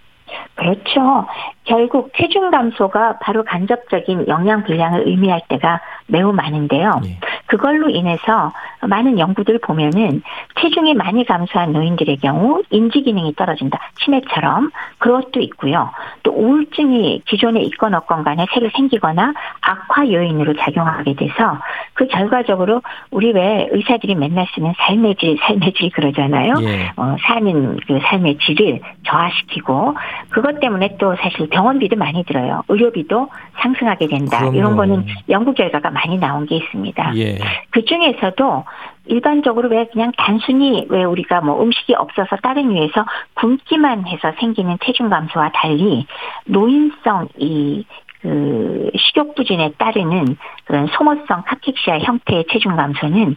[0.54, 1.26] 그렇죠.
[1.66, 7.00] 결국 체중 감소가 바로 간접적인 영양 불량을 의미할 때가 매우 많은데요.
[7.04, 7.18] 예.
[7.46, 10.22] 그걸로 인해서 많은 연구들 보면은
[10.60, 13.78] 체중이 많이 감소한 노인들의 경우 인지 기능이 떨어진다.
[14.00, 15.90] 치매처럼 그것도 있고요.
[16.22, 21.58] 또 우울증이 기존에 있건 없건 간에 새로 생기거나 악화 요인으로 작용하게 돼서
[21.94, 26.54] 그 결과적으로 우리 왜 의사들이 맨날 쓰는 삶의 질, 삶의 질 그러잖아요.
[26.62, 26.92] 예.
[26.96, 29.96] 어, 사는 그 삶의 질을 저하시키고
[30.30, 32.62] 그것 때문에 또 사실 병원비도 많이 들어요.
[32.68, 33.28] 의료비도
[33.60, 34.40] 상승하게 된다.
[34.40, 34.56] 그럼요.
[34.56, 37.16] 이런 거는 연구 결과가 많이 나온 게 있습니다.
[37.16, 37.38] 예.
[37.70, 38.64] 그 중에서도
[39.06, 45.08] 일반적으로 왜 그냥 단순히 왜 우리가 뭐 음식이 없어서 다른 이유에서 굶기만 해서 생기는 체중
[45.08, 46.06] 감소와 달리
[46.44, 47.84] 노인성 이
[48.26, 53.36] 그 식욕 부진에 따르는 그런 소모성 카텍시아 형태의 체중 감소는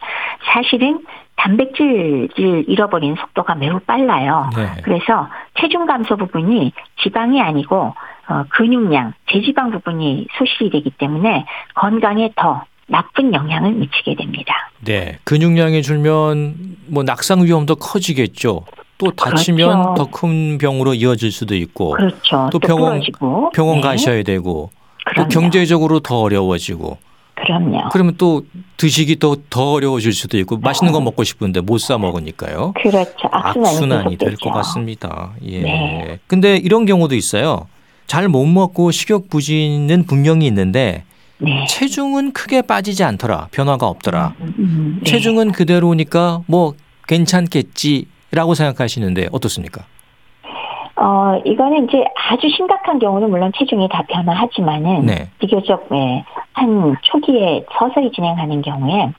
[0.52, 1.02] 사실은
[1.40, 4.50] 단백질을 잃어버리는 속도가 매우 빨라요.
[4.56, 4.68] 네.
[4.84, 5.28] 그래서
[5.60, 6.72] 체중 감소 부분이
[7.02, 7.94] 지방이 아니고
[8.30, 14.54] 어, 근육량, 제지방 부분이 소실이 되기 때문에 건강에 더 나쁜 영향을 미치게 됩니다.
[14.84, 15.18] 네.
[15.24, 16.56] 근육량이 줄면
[16.88, 18.66] 뭐 낙상 위험도 커지겠죠.
[18.98, 19.94] 또 다치면 그렇죠.
[20.12, 22.50] 더큰 병으로 이어질 수도 있고 그렇죠.
[22.52, 23.52] 또 또 병원- 부러지고.
[23.52, 23.82] 병원 네.
[23.82, 25.30] 가셔야 되고 또 그럼요.
[25.30, 26.98] 경제적으로 더 어려워지고
[27.50, 27.90] 그럼요.
[27.92, 28.44] 그러면 또
[28.78, 32.74] 드시기 더, 더 어려워질 수도 있고 맛있는 거 먹고 싶은데 못 사 먹으니까요.
[32.82, 33.12] 그렇죠.
[33.32, 34.36] 악순환이, 악순환이 될.
[34.36, 35.34] 것 같습니다.
[35.46, 35.62] 예.
[35.62, 36.20] 네.
[36.28, 37.68] 근데 이런 경우도 있어요.
[38.06, 41.04] 잘 못 먹고 식욕 부진은 분명히 있는데
[41.40, 41.66] 네.
[41.68, 43.48] 체중은 크게 빠지지 않더라.
[43.52, 44.36] 변화가 없더라.
[44.42, 45.10] 음, 음, 네.
[45.12, 46.74] 체중은 그대로니까 뭐
[47.08, 49.86] 괜찮겠지라고 생각하시는데 어떻습니까?
[51.02, 55.30] 어, 이거는 이제 아주 심각한 경우는 물론 체중이 다 변화하지만은 네.
[55.40, 59.10] 비교적 예, 한 초기에 서서히 진행하는 경우에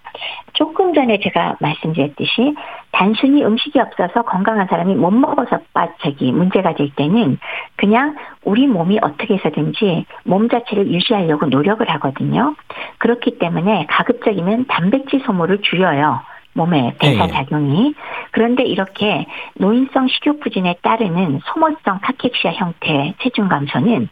[0.52, 2.54] 조금 전에 제가 말씀드렸듯이
[2.92, 7.38] 단순히 음식이 없어서 건강한 사람이 못 먹어서 빠짝이 문제가 될 때는
[7.76, 8.14] 그냥
[8.44, 12.54] 우리 몸이 어떻게 해서든지 몸 자체를 유지하려고 노력을 하거든요.
[12.98, 16.20] 그렇기 때문에 가급적이면 단백질 소모를 줄여요.
[16.54, 17.32] 몸의 대사 네.
[17.32, 17.94] 작용이
[18.32, 24.08] 그런데 이렇게 노인성 식욕부진에 따르는 소모성 카케시아 형태의 체중 감소는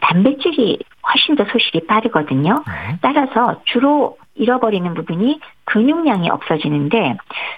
[0.00, 2.62] 단백질이 훨씬 더 소실이 빠르거든요.
[2.66, 2.98] 네.
[3.00, 7.16] 따라서 주로 잃어버리는 부분이 근육량이 없어지는데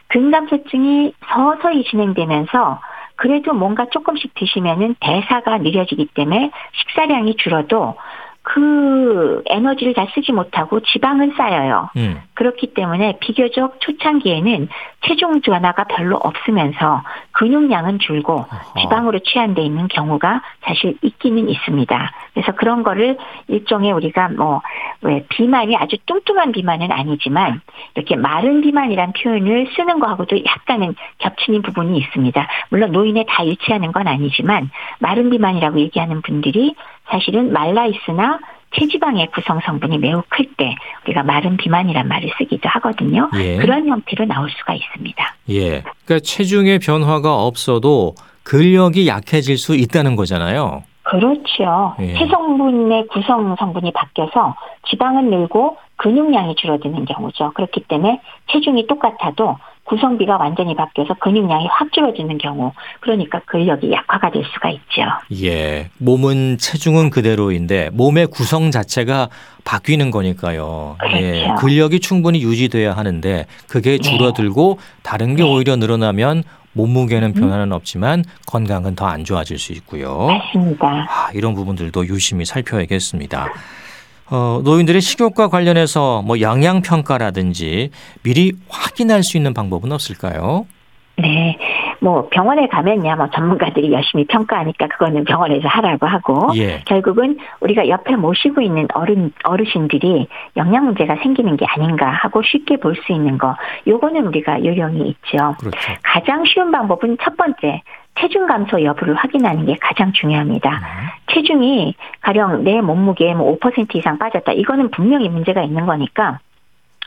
[0.09, 2.81] 근감소증이 서서히 진행되면서
[3.17, 7.97] 그래도 뭔가 조금씩 드시면은 대사가 느려지기 때문에 식사량이 줄어도
[8.45, 11.89] 그 에너지를 다 쓰지 못하고 지방은 쌓여요.
[11.97, 12.21] 음.
[12.35, 14.69] 그렇기 때문에 비교적 초창기에는
[15.07, 17.03] 체중 변화가 별로 없으면서
[17.33, 18.45] 근육량은 줄고.
[18.81, 22.13] 지방으로 취한돼 있는 경우가 사실 있기는 있습니다.
[22.35, 23.17] 그래서 그런 거를
[23.49, 24.63] 일종의 우리가 뭐
[25.05, 27.61] 왜 비만이 아주 뚱뚱한 비만은 아니지만
[27.95, 32.49] 이렇게 마른 비만이란 표현을 쓰는 거하고도 약간은 겹치는 부분이 있습니다.
[32.71, 36.75] 물론 노인에 다 일치하는 건 아니지만 마른 비만이라고 얘기하는 분들이
[37.11, 38.39] 사실은 말라 있으나
[38.77, 43.31] 체지방의 구성 성분이 매우 클 때 우리가 마른 비만이란 말을 쓰기도 하거든요.
[43.37, 43.57] 예.
[43.59, 45.35] 그런 형태로 나올 수가 있습니다.
[45.51, 45.83] 예.
[46.05, 50.83] 그러니까 체중의 변화가 없어도 근력이 약해질 수 있다는 거잖아요.
[51.03, 51.95] 그렇죠.
[52.01, 52.15] 예.
[52.15, 54.57] 체성분의 구성 성분이 바뀌어서
[54.89, 57.53] 지방은 늘고 근육량이 줄어드는 경우죠.
[57.55, 64.43] 그렇기 때문에 체중이 똑같아도 구성비가 완전히 바뀌어서 근육량이 확 줄어드는 경우, 그러니까 근력이 약화가 될
[64.55, 65.03] 수가 있죠.
[65.43, 65.91] 예.
[65.99, 69.29] 몸은 체중은 그대로인데 몸의 구성 자체가
[69.65, 70.97] 바뀌는 거니까요.
[71.13, 71.45] 예.
[71.45, 71.55] 그렇죠.
[71.61, 73.99] 근력이 충분히 유지돼야 하는데 그게 네.
[73.99, 75.49] 줄어들고 다른 게 네.
[75.49, 77.41] 오히려 늘어나면 몸무게는 음.
[77.41, 80.27] 변화는 없지만 건강은 더 안 좋아질 수 있고요.
[80.27, 81.07] 맞습니다.
[81.09, 83.49] 아, 이런 부분들도 유심히 살펴야겠습니다.
[84.35, 87.91] 어, 노인들의 식욕과 관련해서 뭐 영양 평가라든지
[88.25, 90.67] 미리 확인할 수 있는 방법은 없을까요?
[91.17, 91.57] 네.
[92.01, 96.81] 뭐 병원에 가면야 뭐 전문가들이 열심히 평가하니까 그거는 병원에서 하라고 하고 예.
[96.85, 102.95] 결국은 우리가 옆에 모시고 있는 어른 어르신들이 영양 문제가 생기는 게 아닌가 하고 쉽게 볼
[103.07, 105.55] 수 있는 거 요거는 우리가 요령이 있죠.
[105.61, 105.93] 그렇죠.
[106.03, 107.83] 가장 쉬운 방법은 첫 번째
[108.21, 110.71] 체중 감소 여부를 확인하는 게 가장 중요합니다.
[110.71, 111.35] 네.
[111.35, 114.53] 체중이 가령 내 몸무게의 뭐5% 이상 빠졌다.
[114.53, 116.39] 이거는 분명히 문제가 있는 거니까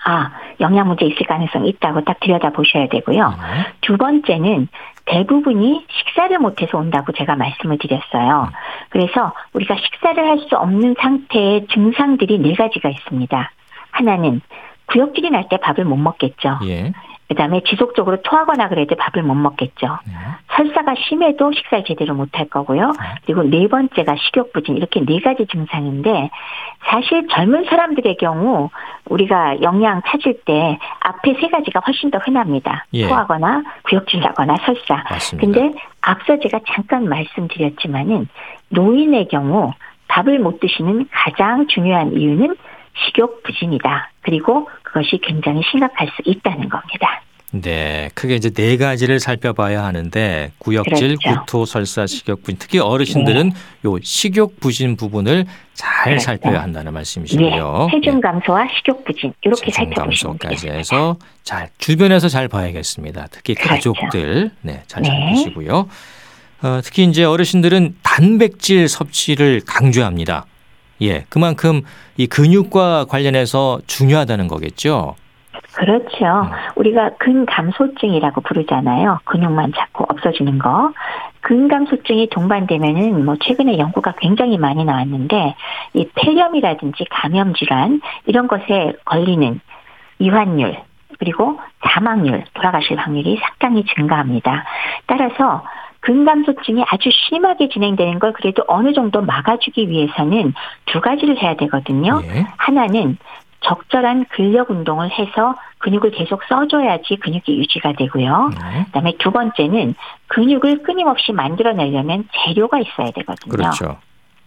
[0.05, 3.29] 아 영양 문제 있을 가능성이 있다고 딱 들여다 보셔야 되고요.
[3.29, 3.65] 네.
[3.81, 4.67] 두 번째는
[5.05, 8.49] 대부분이 식사를 못해서 온다고 제가 말씀을 드렸어요.
[8.89, 13.51] 그래서 우리가 식사를 할 수 없는 상태의 증상들이 네 가지가 있습니다.
[13.91, 14.41] 하나는
[14.87, 16.59] 구역질이 날 때 밥을 못 먹겠죠.
[16.65, 16.91] 예.
[17.29, 19.99] 그다음에 지속적으로 토하거나 그래도 밥을 못 먹겠죠.
[20.07, 20.13] 네.
[20.55, 22.93] 설사가 심해도 식사를 제대로 못 할 거고요.
[23.25, 26.29] 그리고 네 번째가 식욕 부진 이렇게 네 가지 증상인데
[26.85, 28.69] 사실 젊은 사람들의 경우
[29.09, 32.85] 우리가 영양 찾을 때 앞에 세 가지가 훨씬 더 흔합니다.
[32.93, 33.07] 예.
[33.07, 35.03] 토하거나 구역질 나거나 설사.
[35.09, 35.59] 맞습니다.
[35.59, 38.29] 근데 앞서 제가 잠깐 말씀드렸지만은
[38.69, 39.73] 노인의 경우
[40.07, 42.55] 밥을 못 드시는 가장 중요한 이유는
[43.05, 44.09] 식욕 부진이다.
[44.21, 47.21] 그리고 그 것이 굉장히 심각할 수 있다는 겁니다.
[47.51, 51.39] 네, 크게 이제 네 가지를 살펴봐야 하는데 구역질, 그렇죠.
[51.39, 52.57] 구토, 설사, 식욕 부진.
[52.59, 53.51] 특히 어르신들은
[53.85, 56.25] 요 식욕 부진 부분을 잘 그렇죠.
[56.25, 57.87] 살펴야 한다는 예, 말씀이시고요.
[57.91, 60.77] 체중 감소와 식욕 부진 이렇게 체중 살펴보시면 감소까지 되겠습니다.
[60.77, 63.27] 해서 잘 주변에서 잘 봐야겠습니다.
[63.31, 63.93] 특히 그렇죠.
[63.93, 65.09] 가족들 네, 잘 네.
[65.09, 65.87] 살피시고요.
[66.63, 70.45] 어, 특히 이제 어르신들은 단백질 섭취를 강조합니다.
[71.01, 71.81] 예, 그만큼
[72.17, 75.15] 이 근육과 관련해서 중요하다는 거겠죠.
[75.73, 76.25] 그렇죠.
[76.25, 76.51] 음.
[76.75, 79.19] 우리가 근감소증이라고 부르잖아요.
[79.25, 80.91] 근육만 자꾸 없어지는 거.
[81.41, 85.55] 근감소증이 동반되면은 뭐 최근에 연구가 굉장히 많이 나왔는데
[85.93, 89.59] 이 폐렴이라든지 감염 질환 이런 것에 걸리는
[90.19, 90.77] 이환율
[91.19, 94.65] 그리고 사망률 돌아가실 확률이 상당히 증가합니다.
[95.05, 95.63] 따라서
[96.07, 100.53] 근감소증이 아주 심하게 진행되는 걸 그래도 어느 정도 막아주기 위해서는
[100.85, 102.21] 두 가지를 해야 되거든요.
[102.23, 102.45] 예.
[102.55, 103.17] 하나는
[103.59, 108.51] 적절한 근력 운동을 해서 근육을 계속 써줘야지 근육이 유지가 되고요.
[108.51, 108.85] 네.
[108.85, 109.95] 그다음에 두 번째는
[110.27, 113.51] 근육을 끊임없이 만들어내려면 재료가 있어야 되거든요.
[113.51, 113.97] 그렇죠.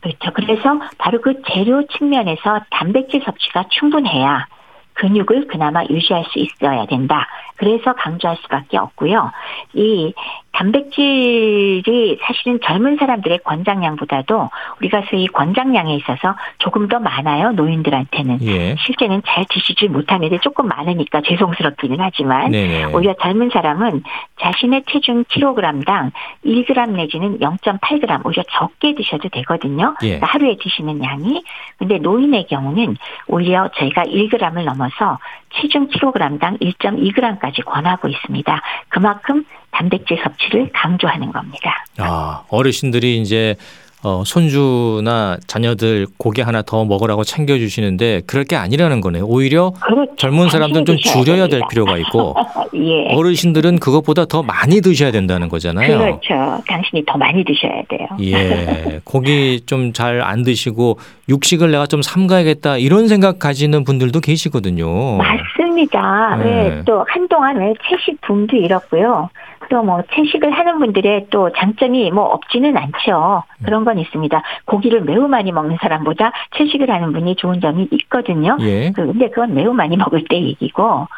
[0.00, 0.30] 그렇죠.
[0.32, 4.46] 그래서 바로 그 재료 측면에서 단백질 섭취가 충분해야
[4.94, 7.26] 근육을 그나마 유지할 수 있어야 된다.
[7.56, 9.30] 그래서 강조할 수밖에 없고요.
[9.74, 10.12] 이
[10.53, 17.53] 단백질이 사실은 젊은 사람들의 권장량보다도 우리가 소위 권장량에 있어서 조금 더 많아요.
[17.53, 18.38] 노인들한테는.
[18.42, 18.76] 예.
[18.76, 19.88] 실제는 잘 드시지
[20.22, 22.92] 애들 조금 많으니까 죄송스럽기는 하지만 네네.
[22.92, 24.03] 오히려 젊은 사람은
[24.40, 26.11] 자신의 체중 킬로그램당
[26.44, 29.94] 1g 내지는 0.8g 오히려 적게 드셔도 되거든요.
[30.03, 30.18] 예.
[30.18, 31.42] 그러니까 하루에 드시는 양이.
[31.78, 32.96] 근데 노인의 경우는
[33.28, 35.18] 오히려 저희가 1g을 넘어서
[35.55, 38.62] 체중 킬로그램당 1.2g까지 권하고 있습니다.
[38.88, 41.85] 그만큼 단백질 섭취를 강조하는 겁니다.
[41.99, 43.57] 아, 어르신들이 이제
[44.03, 49.27] 어, 손주나 자녀들 고기 하나 더 먹으라고 챙겨주시는데 그럴 게 아니라는 거네요.
[49.27, 50.16] 오히려 그렇죠.
[50.16, 52.35] 젊은 사람들은 좀 줄여야 드셔야 될 필요가 있고
[52.77, 53.14] 예.
[53.14, 55.99] 어르신들은 그것보다 더 많이 드셔야 된다는 거잖아요.
[55.99, 56.62] 그렇죠.
[56.66, 58.09] 당신이 더 많이 드셔야 돼요.
[58.23, 60.99] 예, 고기 좀 잘 안 드시고
[61.29, 65.18] 육식을 내가 좀 삼가야겠다 이런 생각 가지는 분들도 계시거든요.
[65.18, 66.37] 맞습니다.
[66.43, 66.68] 네.
[66.77, 69.29] 왜또 한동안 왜 채식 붐도 일었고요.
[69.71, 73.45] 또 뭐 채식을 하는 분들의 또 장점이 뭐 없지는 않죠.
[73.64, 74.43] 그런 건 있습니다.
[74.66, 78.59] 고기를 매우 많이 먹는 사람보다 채식을 하는 분이 좋은 점이 있거든요.
[78.61, 81.09] 예, 그 근데 그건 매우 많이 먹을 때 얘기고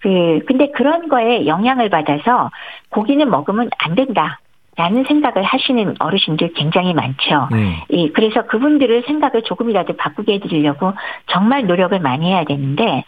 [0.00, 2.50] 그 근데 그런 거에 영향을 받아서
[2.90, 4.40] 고기는 먹으면 안 된다.
[4.74, 7.48] 라는 생각을 하시는 어르신들 굉장히 많죠.
[7.52, 10.94] 음, 이 그래서 그분들을 생각을 조금이라도 바꾸게 해드리려고
[11.26, 13.04] 정말 노력을 많이 해야 되는데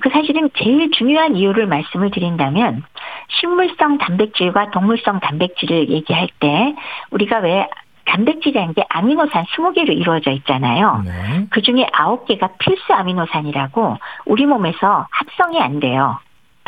[0.00, 2.82] 그 사실은 제일 중요한 이유를 말씀을 드린다면
[3.28, 6.74] 식물성 단백질과 동물성 단백질을 얘기할 때
[7.10, 7.68] 우리가 왜
[8.06, 11.02] 단백질이라는 게 아미노산 20개로 이루어져 있잖아요.
[11.04, 11.46] 네.
[11.50, 16.18] 그 중에 9개가 필수 아미노산이라고 우리 몸에서 합성이 안 돼요.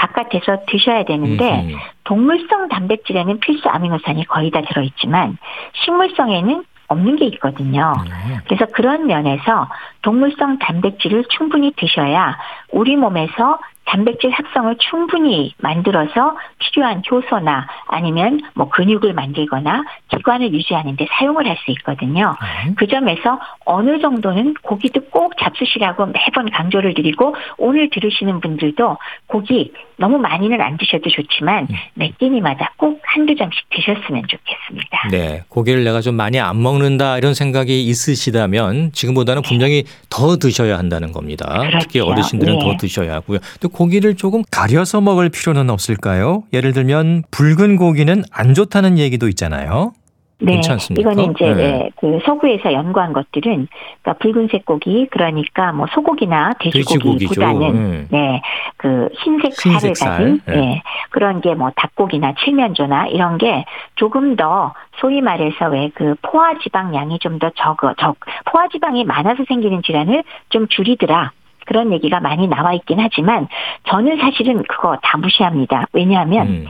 [0.05, 1.76] 바깥에서 드셔야 되는데 음흠.
[2.05, 5.38] 동물성 단백질에는 필수 아미노산이 거의 다 들어있지만
[5.84, 7.94] 식물성에는 없는 게 있거든요.
[8.05, 8.38] 네.
[8.46, 9.68] 그래서 그런 면에서
[10.02, 12.36] 동물성 단백질을 충분히 드셔야
[12.70, 21.07] 우리 몸에서 단백질 합성을 충분히 만들어서 필요한 효소나 아니면 뭐 근육을 만들거나 기관을 유지하는 데
[21.18, 22.35] 사용을 할 수 있거든요.
[22.41, 22.74] 네.
[22.76, 30.18] 그 점에서 어느 정도는 고기도 꼭 잡수시라고 매번 강조를 드리고 오늘 들으시는 분들도 고기 너무
[30.18, 31.76] 많이는 안 드셔도 좋지만 음.
[31.95, 35.09] 몇 끼니마다 꼭 한두 점씩 드셨으면 좋겠습니다.
[35.11, 41.12] 네, 고기를 내가 좀 많이 안 먹는다 이런 생각이 있으시다면 지금보다는 분명히 더 드셔야 한다는
[41.12, 41.62] 겁니다.
[41.80, 42.11] 특히 그렇죠.
[42.11, 42.59] 어르신들은 예.
[42.59, 43.39] 더 드셔야 하고요.
[43.61, 46.45] 또 고기를 조금 가려서 먹을 필요는 없을까요?
[46.53, 49.93] 예를 들면 붉은 고기는 안 좋다는 얘기도 있잖아요.
[50.41, 51.12] 네, 괜찮습니까?
[51.12, 51.55] 이거는 이제 네.
[51.55, 53.68] 네, 그 서구에서 연구한 것들은
[54.03, 56.55] 그러니까 붉은색 고기 그러니까 뭐 소고기나.
[56.61, 58.09] 돼지고기보다는 음.
[58.11, 58.43] 네,
[58.77, 60.57] 그 흰색 살을 흰색 살, 가진 네.
[60.57, 60.83] 네.
[61.11, 63.64] 그런 게 뭐 닭고기나 칠면조나 이런 게
[63.95, 69.05] 조금 더 소위 말해서 왜 그 포화 지방 양이 좀 더 적어 적 포화 지방이
[69.05, 71.31] 많아서 생기는 질환을 좀 줄이더라.
[71.66, 73.48] 그런 얘기가 많이 나와 있긴 하지만
[73.88, 75.86] 저는 사실은 그거 다 무시합니다.
[75.92, 76.66] 왜냐하면 음.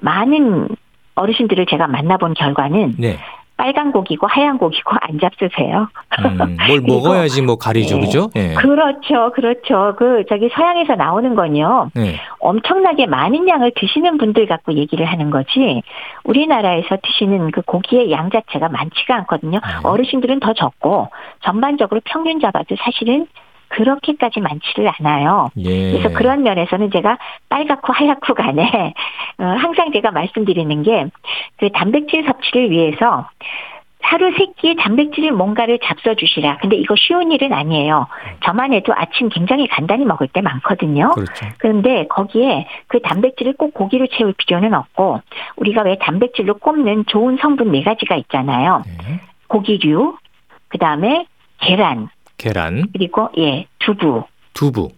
[0.00, 0.68] 많은
[1.14, 3.16] 어르신들을 제가 만나본 결과는 네.
[3.56, 5.88] 빨간 고기고 하얀 고기고 안 잡수세요.
[6.24, 8.00] 음, 뭘 먹어야지 뭐 가리죠, 네.
[8.02, 8.30] 그죠?
[8.36, 8.54] 예.
[8.54, 9.94] 그렇죠, 그렇죠.
[9.96, 11.90] 그 저기 서양에서 나오는 건요.
[11.94, 12.16] 네.
[12.38, 15.82] 엄청나게 많은 양을 드시는 분들 갖고 얘기를 하는 거지.
[16.24, 19.58] 우리나라에서 드시는 그 고기의 양 자체가 많지가 않거든요.
[19.58, 19.88] 네.
[19.88, 21.08] 어르신들은 더 적고
[21.42, 23.26] 전반적으로 평균 잡아도 사실은
[23.68, 25.48] 그렇게까지 많지를 않아요.
[25.58, 25.92] 예.
[25.92, 28.94] 그래서 그런 면에서는 제가 빨갛고 하얗고 간에
[29.38, 31.06] 어, 항상 제가 말씀드리는 게
[31.58, 33.28] 그 단백질 섭취를 위해서
[34.02, 36.58] 하루 세 끼의 단백질을 뭔가를 잡숴 주시라.
[36.58, 38.06] 근데 이거 쉬운 일은 아니에요.
[38.44, 41.10] 저만 해도 아침 굉장히 간단히 먹을 때 많거든요.
[41.10, 41.46] 그렇죠.
[41.58, 45.22] 그런데 거기에 그 단백질을 꼭 고기로 채울 필요는 없고
[45.56, 48.82] 우리가 왜 단백질로 꼽는 좋은 성분 네 가지가 있잖아요.
[48.86, 49.20] 네.
[49.48, 50.16] 고기류,
[50.68, 51.26] 그 다음에
[51.58, 52.08] 계란,
[52.38, 54.24] 계란, 그리고 예 두부,
[54.54, 54.90] 두부,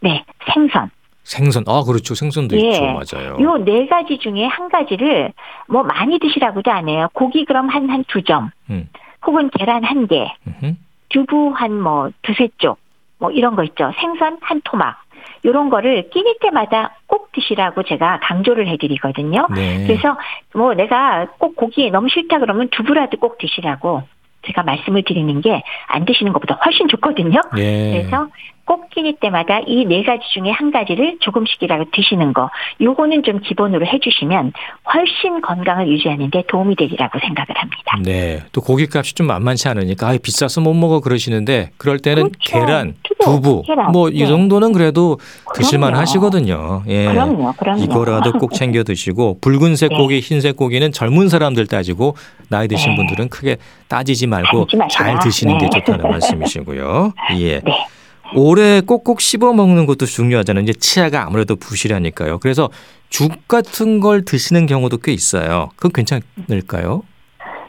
[0.00, 0.90] 네 생선.
[1.24, 1.64] 생선.
[1.66, 2.14] 아, 그렇죠.
[2.14, 2.68] 생선도 예.
[2.70, 2.82] 있죠.
[2.84, 3.36] 맞아요.
[3.40, 5.32] 요 네 가지 중에 한 가지를
[5.68, 7.08] 뭐 많이 드시라고도 안 해요.
[7.12, 8.88] 고기 그럼 한 한 두 점, 음.
[9.26, 10.74] 혹은 계란 한 개, 음흠.
[11.10, 12.78] 두부 한 뭐 두세 쪽,
[13.18, 13.92] 뭐 이런 거 있죠.
[14.00, 14.96] 생선 한 토막.
[15.44, 19.46] 요런 거를 끼니 때마다 꼭 드시라고 제가 강조를 해드리거든요.
[19.54, 19.86] 네.
[19.86, 20.16] 그래서
[20.54, 24.02] 뭐 내가 꼭 고기 너무 싫다 그러면 두부라도 꼭 드시라고
[24.46, 27.40] 제가 말씀을 드리는 게 안 드시는 것보다 훨씬 좋거든요.
[27.56, 28.02] 예.
[28.02, 28.28] 그래서
[28.68, 32.50] 꼭 끼니 때마다 이 네 가지 중에 한 가지를 조금씩이라도 드시는 거,
[32.82, 34.52] 요거는 좀 기본으로 해주시면
[34.92, 37.98] 훨씬 건강을 유지하는 데 도움이 되리라고 생각을 합니다.
[38.04, 38.42] 네.
[38.52, 42.38] 또 고기값이 좀 만만치 않으니까 아, 비싸서 못 먹어 그러시는데 그럴 때는 그렇죠.
[42.66, 43.90] 계란, 두부, 두부 계란.
[43.92, 44.26] 뭐이 네.
[44.26, 45.18] 정도는 그래도
[45.54, 45.88] 드실만.
[45.96, 46.82] 하시거든요.
[46.88, 47.06] 예.
[47.06, 47.82] 그럼요, 그럼요.
[47.82, 49.96] 이거라도 꼭 챙겨 드시고 붉은색 네.
[49.96, 52.14] 고기, 흰색 고기는 젊은 사람들 따지고
[52.50, 52.96] 나이 드신 네.
[52.96, 53.56] 분들은 크게
[53.88, 54.66] 따지지 말고.
[54.90, 55.70] 잘 드시는 게 네.
[55.80, 57.14] 좋다는 말씀이시고요.
[57.40, 57.60] 예.
[57.60, 57.86] 네.
[58.34, 60.62] 오래 꼭꼭 씹어 먹는 것도 중요하잖아요.
[60.62, 62.38] 이제 치아가 아무래도 부실하니까요.
[62.38, 62.68] 그래서
[63.08, 65.70] 죽 같은 걸 드시는 경우도 꽤 있어요.
[65.76, 67.02] 그건 괜찮을까요?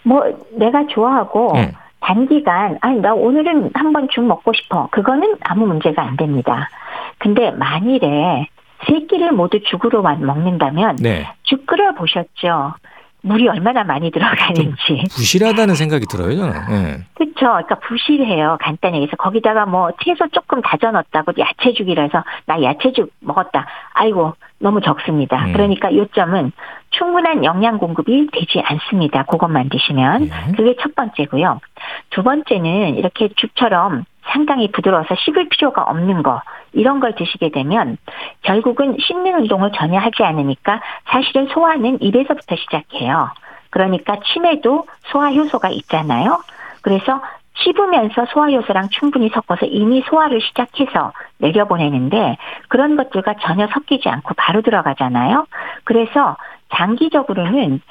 [0.03, 0.23] 뭐
[0.57, 1.71] 내가 좋아하고 음.
[2.01, 4.87] 단기간 아니 나 오늘은 한번 죽 먹고 싶어.
[4.91, 6.69] 그거는 아무 문제가 안 됩니다.
[7.19, 8.47] 근데 만일에
[8.87, 11.27] 세 끼를 모두 죽으로만 먹는다면 네.
[11.43, 12.73] 죽 끓여 보셨죠?
[13.21, 15.03] 물이 얼마나 많이 들어가는지.
[15.11, 16.53] 부실하다는 생각이 들어요, 저는.
[16.71, 16.97] 예.
[17.15, 17.35] 그렇죠.
[17.39, 18.57] 그러니까 부실해요.
[18.61, 23.65] 간단히 해서 거기다가 뭐 채소 조금 다져 넣었다고 야채죽이라서 나 야채죽 먹었다.
[23.93, 25.45] 아이고 너무 적습니다.
[25.45, 25.53] 음.
[25.53, 26.51] 그러니까 요점은
[26.91, 29.23] 충분한 영양 공급이 되지 않습니다.
[29.23, 30.51] 그것만 드시면 예.
[30.55, 31.59] 그게 첫 번째고요.
[32.11, 36.41] 두 번째는 이렇게 죽처럼 상당히 부드러워서 씹을 필요가 없는 거
[36.73, 37.97] 이런 걸 드시게 되면
[38.41, 43.29] 결국은 씹는 운동을 전혀 하지 않으니까 사실은 소화는 입에서부터 시작해요.
[43.69, 46.41] 그러니까 침에도 소화 효소가 있잖아요.
[46.81, 47.21] 그래서
[47.55, 52.37] 씹으면서 소화 효소랑 충분히 섞어서 이미 소화를 시작해서 내려보내는데
[52.69, 55.45] 그런 것들과 전혀 섞이지 않고 바로 들어가잖아요.
[55.83, 56.37] 그래서
[56.73, 57.81] 장기적으로는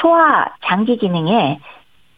[0.00, 1.60] 소화 장기 기능에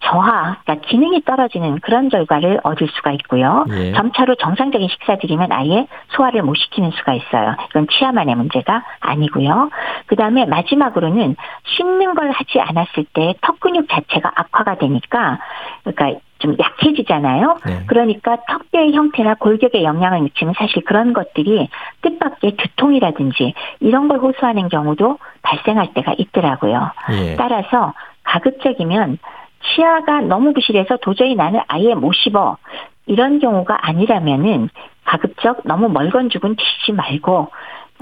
[0.02, 3.66] 저하, 그러니까 기능이 떨어지는 그런 결과를 얻을 수가 있고요.
[3.70, 3.92] 예.
[3.92, 7.54] 점차로 정상적인 식사들이면 아예 소화를 못 시키는 수가 있어요.
[7.70, 9.70] 이건 치아만의 문제가 아니고요.
[10.06, 15.38] 그 다음에 마지막으로는 씹는 걸 하지 않았을 때 턱 근육 자체가 악화가 되니까,
[15.84, 17.58] 그러니까 좀 약해지잖아요.
[17.66, 17.82] 네.
[17.86, 21.68] 그러니까 턱뼈의 형태나 골격에 영향을 미치는 사실 그런 것들이
[22.00, 26.90] 뜻밖의 두통이라든지 이런 걸 호소하는 경우도 발생할 때가 있더라고요.
[27.12, 27.36] 예.
[27.36, 27.92] 따라서
[28.24, 29.18] 가급적이면
[29.64, 32.56] 치아가 너무 부실해서 도저히 나는 아예 못 씹어
[33.06, 34.68] 이런 경우가 아니라면은
[35.04, 37.50] 가급적 너무 멀건 죽은 드시지 말고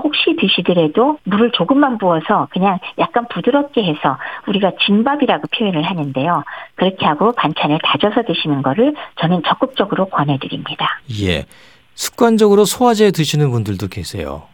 [0.02, 6.44] 혹시 드시더라도 물을 조금만 부어서 그냥 약간 부드럽게 해서 우리가 진밥이라고 표현을 하는데요.
[6.76, 11.00] 그렇게 하고 반찬을 다져서 드시는 거를 저는 적극적으로 권해드립니다.
[11.22, 11.44] 예.
[11.94, 14.44] 습관적으로 소화제 드시는 분들도 계세요.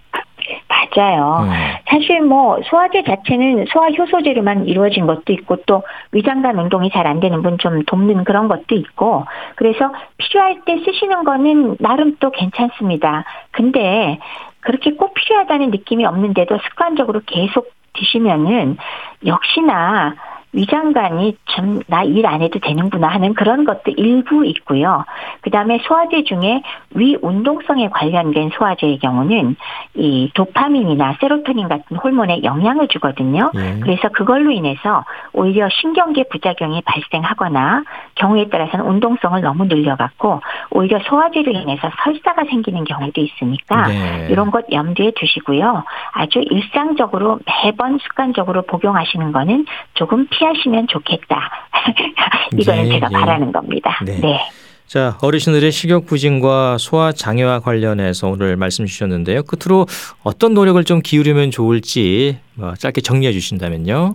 [0.95, 1.41] 맞아요.
[1.43, 1.51] 음.
[1.87, 5.83] 사실 뭐 소화제 자체는 소화 효소제로만 이루어진 것도 있고 또
[6.13, 9.25] 위장관 운동이 잘 안 되는 분 좀 돕는 그런 것도 있고
[9.57, 13.25] 그래서 필요할 때 쓰시는 거는 나름 또 괜찮습니다.
[13.53, 14.19] 근데
[14.61, 18.77] 그렇게 꼭 필요하다는 느낌이 없는데도 습관적으로 계속 드시면은
[19.25, 20.15] 역시나
[20.55, 25.05] 위장관이 좀나일 안 해도 되는구나 하는 그런 것도 일부 있고요.
[25.43, 26.63] 그 다음에 소화제 중에
[26.95, 29.57] 위 운동성에 관련된 소화제의 경우는
[29.95, 33.51] 이 도파민이나 세로토닌 같은 호르몬에 영향을 주거든요.
[33.57, 33.81] 예.
[33.81, 37.83] 그래서 그걸로 인해서 오히려 신경계 부작용이 발생하거나
[38.15, 40.41] 경우에 따라서는 운동성을 너무 늘려갖고
[40.71, 44.29] 오히려 소화제로 인해서 설사가 생기는 경우도 있으니까 네.
[44.31, 45.83] 이런 것 염두에 두시고요.
[46.13, 51.51] 아주 일상적으로 매번 습관적으로 복용하시는 거는 조금 피 하시면 좋겠다.
[52.59, 53.13] 이거는 예, 제가 예.
[53.13, 53.99] 바라는 겁니다.
[54.05, 54.19] 네.
[54.21, 54.41] 네.
[54.87, 59.43] 자, 어르신들의 식욕 부진과 소화 장애와 관련해서 오늘 말씀 주셨는데요.
[59.45, 59.87] 끝으로
[60.23, 64.13] 어떤 노력을 좀 기울이면 좋을지 뭐 짧게 정리해 주신다면요.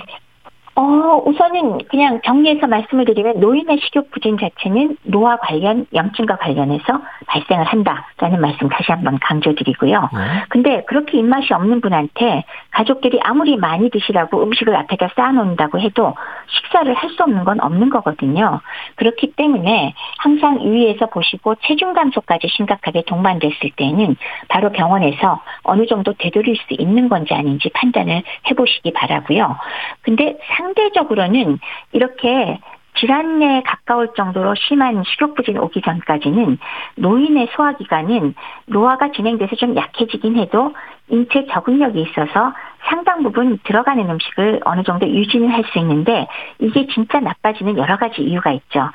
[0.80, 7.66] 어, 우선은 그냥 정리해서 말씀을 드리면 노인의 식욕 부진 자체는 노화 관련 염증과 관련해서 발생을
[7.66, 10.10] 한다라는 말씀 다시 한번 강조드리고요.
[10.14, 10.20] 네.
[10.48, 16.16] 근데 그렇게 입맛이 없는 분한테 가족들이 아무리 많이 드시라고 음식을 앞에다 쌓아놓는다고 해도
[16.48, 18.62] 식사를 할 수 없는 건 없는 거거든요.
[18.96, 24.16] 그렇기 때문에 항상 유의해서 보시고 체중 감소까지 심각하게 동반됐을 때는
[24.48, 29.58] 바로 병원에서 어느 정도 되돌릴 수 있는 건지 아닌지 판단을 해보시기 바라고요.
[30.04, 31.60] 근데 상 대적으로는
[31.92, 32.60] 이렇게
[32.96, 36.58] 질환에 가까울 정도로 심한 식욕부진 오기 전까지는
[36.98, 40.74] 노인의 소화기관은 노화가 진행돼서 좀 약해지긴 해도
[41.08, 42.54] 인체 적응력이 있어서
[42.88, 46.28] 상당 부분 들어가는 음식을 어느 정도 유지는 할 수 있는데
[46.60, 48.90] 이게 진짜 나빠지는 여러 가지 이유가 있죠.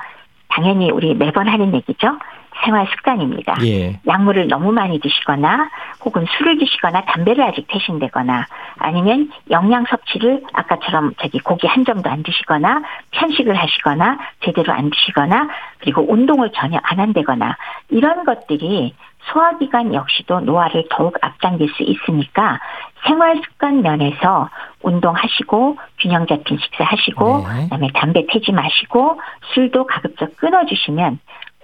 [0.49, 2.17] 당연히 우리 매번 하는 얘기죠.
[2.63, 3.55] 생활 습관입니다.
[3.65, 3.99] 예.
[4.07, 5.69] 약물을 너무 많이 드시거나
[6.03, 8.45] 혹은 술을 드시거나 담배를 아직 태신되거나
[8.77, 12.81] 아니면 영양 섭취를 아까처럼 저기 고기 한 점도 안 드시거나
[13.11, 15.49] 편식을 하시거나 제대로 안 드시거나
[15.79, 17.57] 그리고 운동을 전혀 안 한다거나
[17.89, 18.93] 이런 것들이
[19.31, 22.59] 소화기관 역시도 노화를 더욱 앞당길 수 있으니까
[23.05, 24.49] 생활 습관 면에서
[24.81, 27.63] 운동하시고 균형 잡힌 식사하시고 네.
[27.63, 29.19] 그다음에 담배 태지 마시고
[29.53, 31.19] 술도 가급적 끊어주시면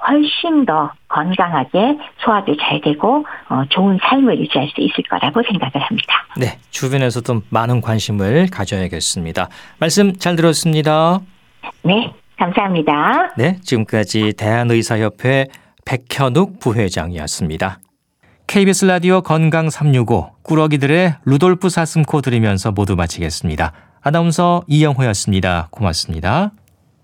[0.08, 6.14] 훨씬 더 건강하게 소화도 잘 되고 어, 좋은 삶을 유지할 수 있을 거라고 생각을 합니다.
[6.38, 6.58] 네.
[6.72, 9.50] 주변에서도 많은 관심을 가져야겠습니다.
[9.80, 11.20] 말씀 잘 들었습니다.
[11.84, 13.34] 네, 감사합니다.
[13.38, 13.58] 네.
[13.62, 15.48] 지금까지 대한의사협회
[15.86, 17.80] 백현욱 부회장이었습니다.
[18.48, 23.72] KBS 라디오 건강 365 꾸러기들의 루돌프 사슴코 들으면서 모두 마치겠습니다.
[24.02, 25.70] 아나운서 이영호였습니다.
[25.72, 26.52] 고맙습니다.